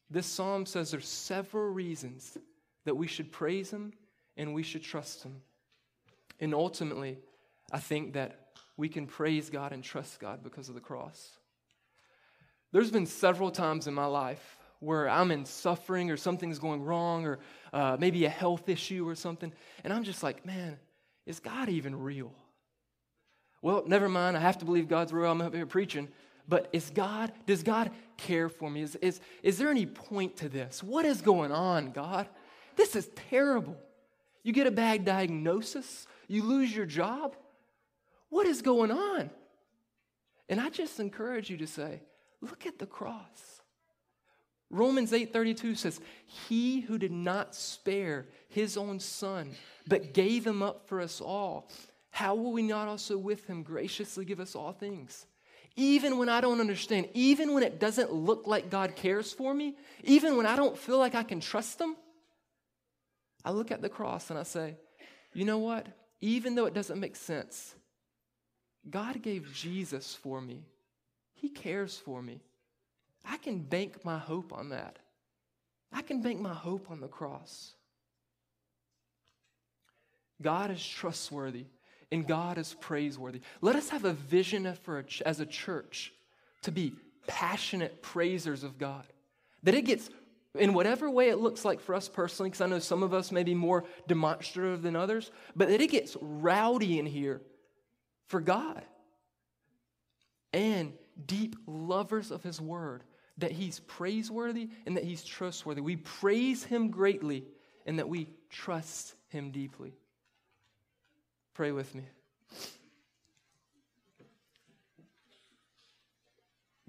This 0.10 0.28
psalm 0.28 0.66
says 0.68 0.92
there's 0.92 1.08
several 1.08 1.72
reasons 1.72 2.38
that 2.86 2.96
we 2.96 3.08
should 3.08 3.32
praise 3.32 3.72
Him 3.72 3.94
and 4.38 4.54
we 4.54 4.64
should 4.64 4.84
trust 4.84 5.24
Him. 5.24 5.42
And 6.40 6.54
ultimately, 6.54 7.18
I 7.72 7.80
think 7.80 8.14
that 8.14 8.43
we 8.78 8.90
can 8.90 9.06
praise 9.06 9.50
God 9.50 9.72
and 9.72 9.84
trust 9.84 10.20
God 10.20 10.44
because 10.44 10.70
of 10.70 10.76
the 10.76 10.82
cross. 10.82 11.38
There's 12.72 12.92
been 12.92 13.06
several 13.06 13.52
times 13.52 13.88
in 13.88 13.94
my 13.94 14.06
life 14.06 14.58
where 14.80 15.10
I'm 15.10 15.32
in 15.32 15.46
suffering 15.46 16.12
or 16.12 16.18
something's 16.18 16.60
going 16.60 16.84
wrong 16.84 17.26
or 17.26 17.40
uh, 17.72 17.98
maybe 18.00 18.26
a 18.26 18.30
health 18.30 18.68
issue 18.68 19.08
or 19.08 19.16
something, 19.16 19.54
and 19.84 19.94
I'm 19.94 20.04
just 20.04 20.24
like, 20.24 20.46
man, 20.46 20.78
is 21.26 21.40
God 21.40 21.70
even 21.70 21.96
real? 21.96 22.34
Well, 23.62 23.84
never 23.88 24.10
mind. 24.10 24.36
I 24.36 24.42
have 24.42 24.58
to 24.58 24.66
believe 24.66 24.90
God's 24.90 25.14
real. 25.14 25.32
I'm 25.32 25.42
up 25.42 25.56
here 25.56 25.66
preaching. 25.66 26.10
But 26.50 26.68
is 26.74 26.90
God, 26.90 27.32
does 27.46 27.64
God 27.64 27.92
care 28.18 28.50
for 28.50 28.70
me? 28.70 28.82
Is, 28.82 28.96
is, 28.98 29.22
is 29.42 29.58
there 29.58 29.70
any 29.70 29.86
point 29.86 30.36
to 30.38 30.50
this? 30.50 30.84
What 30.84 31.06
is 31.06 31.22
going 31.22 31.54
on, 31.54 31.92
God? 31.92 32.28
This 32.76 32.96
is 32.98 33.10
terrible. 33.30 33.78
You 34.44 34.52
get 34.52 34.68
a 34.68 34.72
bad 34.72 35.06
diagnosis, 35.06 36.06
you 36.28 36.44
lose 36.44 36.76
your 36.76 36.86
job. 36.86 37.38
What 38.34 38.48
is 38.48 38.64
going 38.64 38.90
on? 38.90 39.30
And 40.50 40.60
I 40.60 40.72
just 40.72 41.00
encourage 41.00 41.52
you 41.52 41.58
to 41.58 41.68
say, 41.68 42.02
look 42.42 42.66
at 42.66 42.80
the 42.80 42.88
cross. 42.88 43.62
Romans 44.72 45.12
8:32 45.12 45.76
says, 45.76 46.02
"He 46.26 46.80
who 46.80 46.98
did 46.98 47.12
not 47.12 47.54
spare 47.54 48.26
his 48.50 48.76
own 48.76 49.00
son, 49.00 49.56
but 49.86 50.16
gave 50.16 50.48
him 50.48 50.64
up 50.64 50.88
for 50.88 51.00
us 51.00 51.22
all, 51.22 51.70
how 52.10 52.34
will 52.34 52.52
we 52.52 52.64
not 52.64 52.88
also 52.88 53.20
with 53.20 53.46
him 53.46 53.62
graciously 53.62 54.26
give 54.26 54.40
us 54.40 54.56
all 54.56 54.74
things?" 54.74 55.28
Even 55.76 56.18
when 56.18 56.28
I 56.28 56.42
don't 56.42 56.60
understand, 56.60 57.10
even 57.14 57.54
when 57.54 57.62
it 57.62 57.80
doesn't 57.80 58.12
look 58.12 58.48
like 58.48 58.72
God 58.72 58.96
cares 58.96 59.32
for 59.32 59.54
me, 59.54 59.78
even 60.04 60.38
when 60.38 60.48
I 60.48 60.56
don't 60.56 60.76
feel 60.76 60.98
like 60.98 61.14
I 61.14 61.22
can 61.22 61.40
trust 61.40 61.80
him, 61.80 61.96
I 63.46 63.52
look 63.52 63.70
at 63.70 63.84
the 63.84 63.90
cross 63.90 64.32
and 64.32 64.40
I 64.40 64.44
say, 64.44 64.78
"You 65.34 65.46
know 65.46 65.60
what? 65.60 65.86
Even 66.20 66.56
though 66.56 66.66
it 66.66 66.74
doesn't 66.74 67.00
make 67.00 67.16
sense, 67.16 67.76
God 68.90 69.22
gave 69.22 69.54
Jesus 69.54 70.14
for 70.16 70.42
me. 70.42 70.64
He 71.34 71.50
cares 71.50 71.98
for 71.98 72.22
me. 72.22 72.42
I 73.26 73.38
can 73.38 73.60
bank 73.60 74.04
my 74.04 74.18
hope 74.18 74.54
on 74.54 74.70
that. 74.70 75.00
I 75.92 76.02
can 76.02 76.22
bank 76.22 76.40
my 76.40 76.54
hope 76.54 76.90
on 76.92 77.00
the 77.00 77.08
cross. 77.08 77.74
God 80.42 80.72
is 80.72 80.86
trustworthy 80.86 81.66
and 82.12 82.28
God 82.28 82.58
is 82.58 82.76
praiseworthy. 82.80 83.42
Let 83.62 83.76
us 83.76 83.90
have 83.90 84.06
a 84.06 84.14
vision 84.14 84.74
for 84.84 85.04
as 85.26 85.40
a 85.40 85.46
church 85.46 86.14
to 86.64 86.72
be 86.72 86.94
passionate 87.28 88.02
praisers 88.02 88.64
of 88.64 88.78
God. 88.78 89.06
That 89.64 89.76
it 89.76 89.84
gets, 89.86 90.10
in 90.56 90.74
whatever 90.74 91.10
way 91.10 91.30
it 91.30 91.38
looks 91.38 91.64
like 91.64 91.80
for 91.80 91.96
us 91.96 92.10
personally, 92.10 92.50
because 92.50 92.62
I 92.62 92.68
know 92.68 92.80
some 92.80 93.04
of 93.04 93.14
us 93.14 93.32
may 93.32 93.44
be 93.44 93.56
more 93.56 93.86
demonstrative 94.08 94.82
than 94.82 94.96
others, 94.96 95.32
but 95.56 95.70
that 95.70 95.82
it 95.82 95.90
gets 95.90 96.18
rowdy 96.22 97.00
in 97.00 97.06
here 97.06 97.42
for 98.28 98.42
God. 98.42 98.84
And 100.52 100.94
deep 101.26 101.56
lovers 101.68 102.32
of 102.32 102.44
His 102.44 102.62
Word, 102.62 103.04
that 103.38 103.52
He's 103.52 103.80
praiseworthy 103.80 104.70
and 104.86 104.98
that 104.98 105.04
He's 105.04 105.24
trustworthy. 105.24 105.82
We 105.82 105.98
praise 105.98 106.64
Him 106.64 106.90
greatly 106.90 107.46
and 107.86 108.00
that 108.00 108.10
we 108.10 108.28
trust 108.50 109.16
Him 109.30 109.52
deeply. 109.52 109.94
Pray 111.54 111.72
with 111.72 111.94
me. 111.94 112.04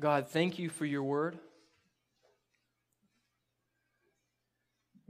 God, 0.00 0.28
thank 0.28 0.58
you 0.58 0.68
for 0.68 0.84
your 0.84 1.02
word. 1.02 1.38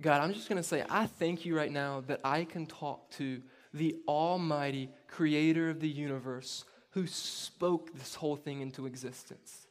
God, 0.01 0.21
I'm 0.21 0.35
just 0.35 0.49
going 0.49 0.61
to 0.61 0.69
say, 0.69 0.85
I 0.91 1.07
thank 1.07 1.47
you 1.47 1.57
right 1.57 1.73
now 1.73 2.03
that 2.09 2.21
I 2.23 2.45
can 2.45 2.67
talk 2.67 3.11
to 3.13 3.41
the 3.75 3.97
Almighty 4.07 4.89
Creator 5.09 5.71
of 5.71 5.81
the 5.81 5.89
universe 5.89 6.65
who 6.91 7.07
spoke 7.09 7.93
this 7.93 8.15
whole 8.15 8.37
thing 8.37 8.61
into 8.61 8.87
existence. 8.87 9.67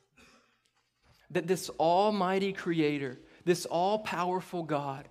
That 1.31 1.47
this 1.47 1.69
Almighty 1.79 2.51
Creator, 2.51 3.17
this 3.45 3.65
all 3.65 3.99
powerful 3.99 4.61
God, 4.63 5.07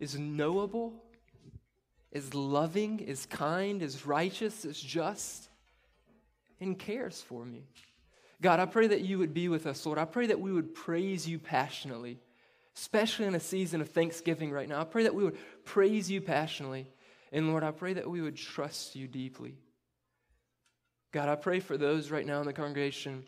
is 0.00 0.18
knowable, 0.18 0.92
is 2.10 2.34
loving, 2.34 2.98
is 2.98 3.24
kind, 3.24 3.82
is 3.82 4.04
righteous, 4.04 4.64
is 4.64 4.80
just, 4.80 5.48
and 6.60 6.76
cares 6.76 7.22
for 7.22 7.44
me. 7.44 7.68
God, 8.40 8.58
I 8.58 8.66
pray 8.66 8.88
that 8.88 9.02
you 9.02 9.18
would 9.18 9.32
be 9.32 9.48
with 9.48 9.66
us, 9.66 9.86
Lord. 9.86 9.98
I 9.98 10.04
pray 10.04 10.26
that 10.26 10.40
we 10.40 10.52
would 10.52 10.74
praise 10.74 11.28
you 11.28 11.38
passionately, 11.38 12.18
especially 12.76 13.26
in 13.26 13.36
a 13.36 13.40
season 13.40 13.80
of 13.80 13.90
Thanksgiving 13.90 14.50
right 14.50 14.68
now. 14.68 14.80
I 14.80 14.84
pray 14.84 15.04
that 15.04 15.14
we 15.14 15.22
would 15.22 15.38
praise 15.64 16.10
you 16.10 16.20
passionately. 16.20 16.88
And 17.32 17.48
Lord, 17.48 17.64
I 17.64 17.70
pray 17.70 17.94
that 17.94 18.08
we 18.08 18.20
would 18.20 18.36
trust 18.36 18.94
you 18.94 19.08
deeply. 19.08 19.56
God, 21.12 21.28
I 21.28 21.34
pray 21.34 21.60
for 21.60 21.76
those 21.76 22.10
right 22.10 22.26
now 22.26 22.40
in 22.40 22.46
the 22.46 22.52
congregation 22.52 23.24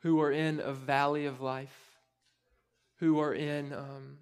who 0.00 0.20
are 0.20 0.30
in 0.30 0.60
a 0.60 0.72
valley 0.72 1.26
of 1.26 1.40
life, 1.40 1.76
who 2.98 3.18
are 3.18 3.34
in 3.34 3.72
um, 3.72 4.18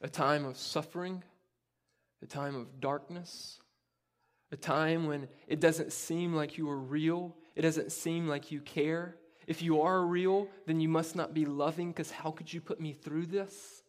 a 0.00 0.08
time 0.08 0.44
of 0.44 0.56
suffering, 0.56 1.22
a 2.22 2.26
time 2.26 2.54
of 2.54 2.80
darkness, 2.80 3.58
a 4.52 4.56
time 4.56 5.06
when 5.06 5.28
it 5.48 5.60
doesn't 5.60 5.92
seem 5.92 6.34
like 6.34 6.56
you 6.56 6.70
are 6.70 6.78
real, 6.78 7.36
it 7.56 7.62
doesn't 7.62 7.90
seem 7.90 8.28
like 8.28 8.52
you 8.52 8.60
care, 8.60 9.16
If 9.46 9.62
you 9.62 9.82
are 9.82 10.04
real, 10.04 10.48
then 10.66 10.80
you 10.80 10.88
must 10.88 11.16
not 11.16 11.34
be 11.34 11.44
loving 11.44 11.88
because 11.88 12.10
how 12.10 12.30
could 12.30 12.52
you 12.52 12.60
put 12.60 12.80
me 12.80 12.92
through 12.92 13.26
this? 13.26 13.82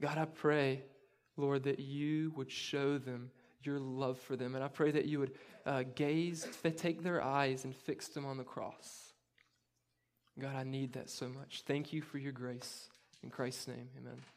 God, 0.00 0.18
I 0.18 0.24
pray, 0.24 0.82
Lord, 1.36 1.64
that 1.64 1.80
you 1.80 2.32
would 2.36 2.50
show 2.50 2.98
them 2.98 3.30
your 3.62 3.78
love 3.78 4.18
for 4.18 4.36
them. 4.36 4.54
And 4.54 4.64
I 4.64 4.68
pray 4.68 4.90
that 4.92 5.06
you 5.06 5.18
would 5.18 5.32
uh, 5.64 5.84
gaze, 5.94 6.46
take 6.76 7.02
their 7.02 7.22
eyes 7.22 7.64
and 7.64 7.74
fix 7.74 8.08
them 8.08 8.24
on 8.24 8.38
the 8.38 8.44
cross. 8.44 9.12
God, 10.38 10.54
I 10.54 10.64
need 10.64 10.92
that 10.92 11.10
so 11.10 11.28
much. 11.28 11.62
Thank 11.66 11.92
you 11.92 12.02
for 12.02 12.18
your 12.18 12.32
grace. 12.32 12.88
In 13.22 13.30
Christ's 13.30 13.68
name, 13.68 13.88
amen. 13.98 14.35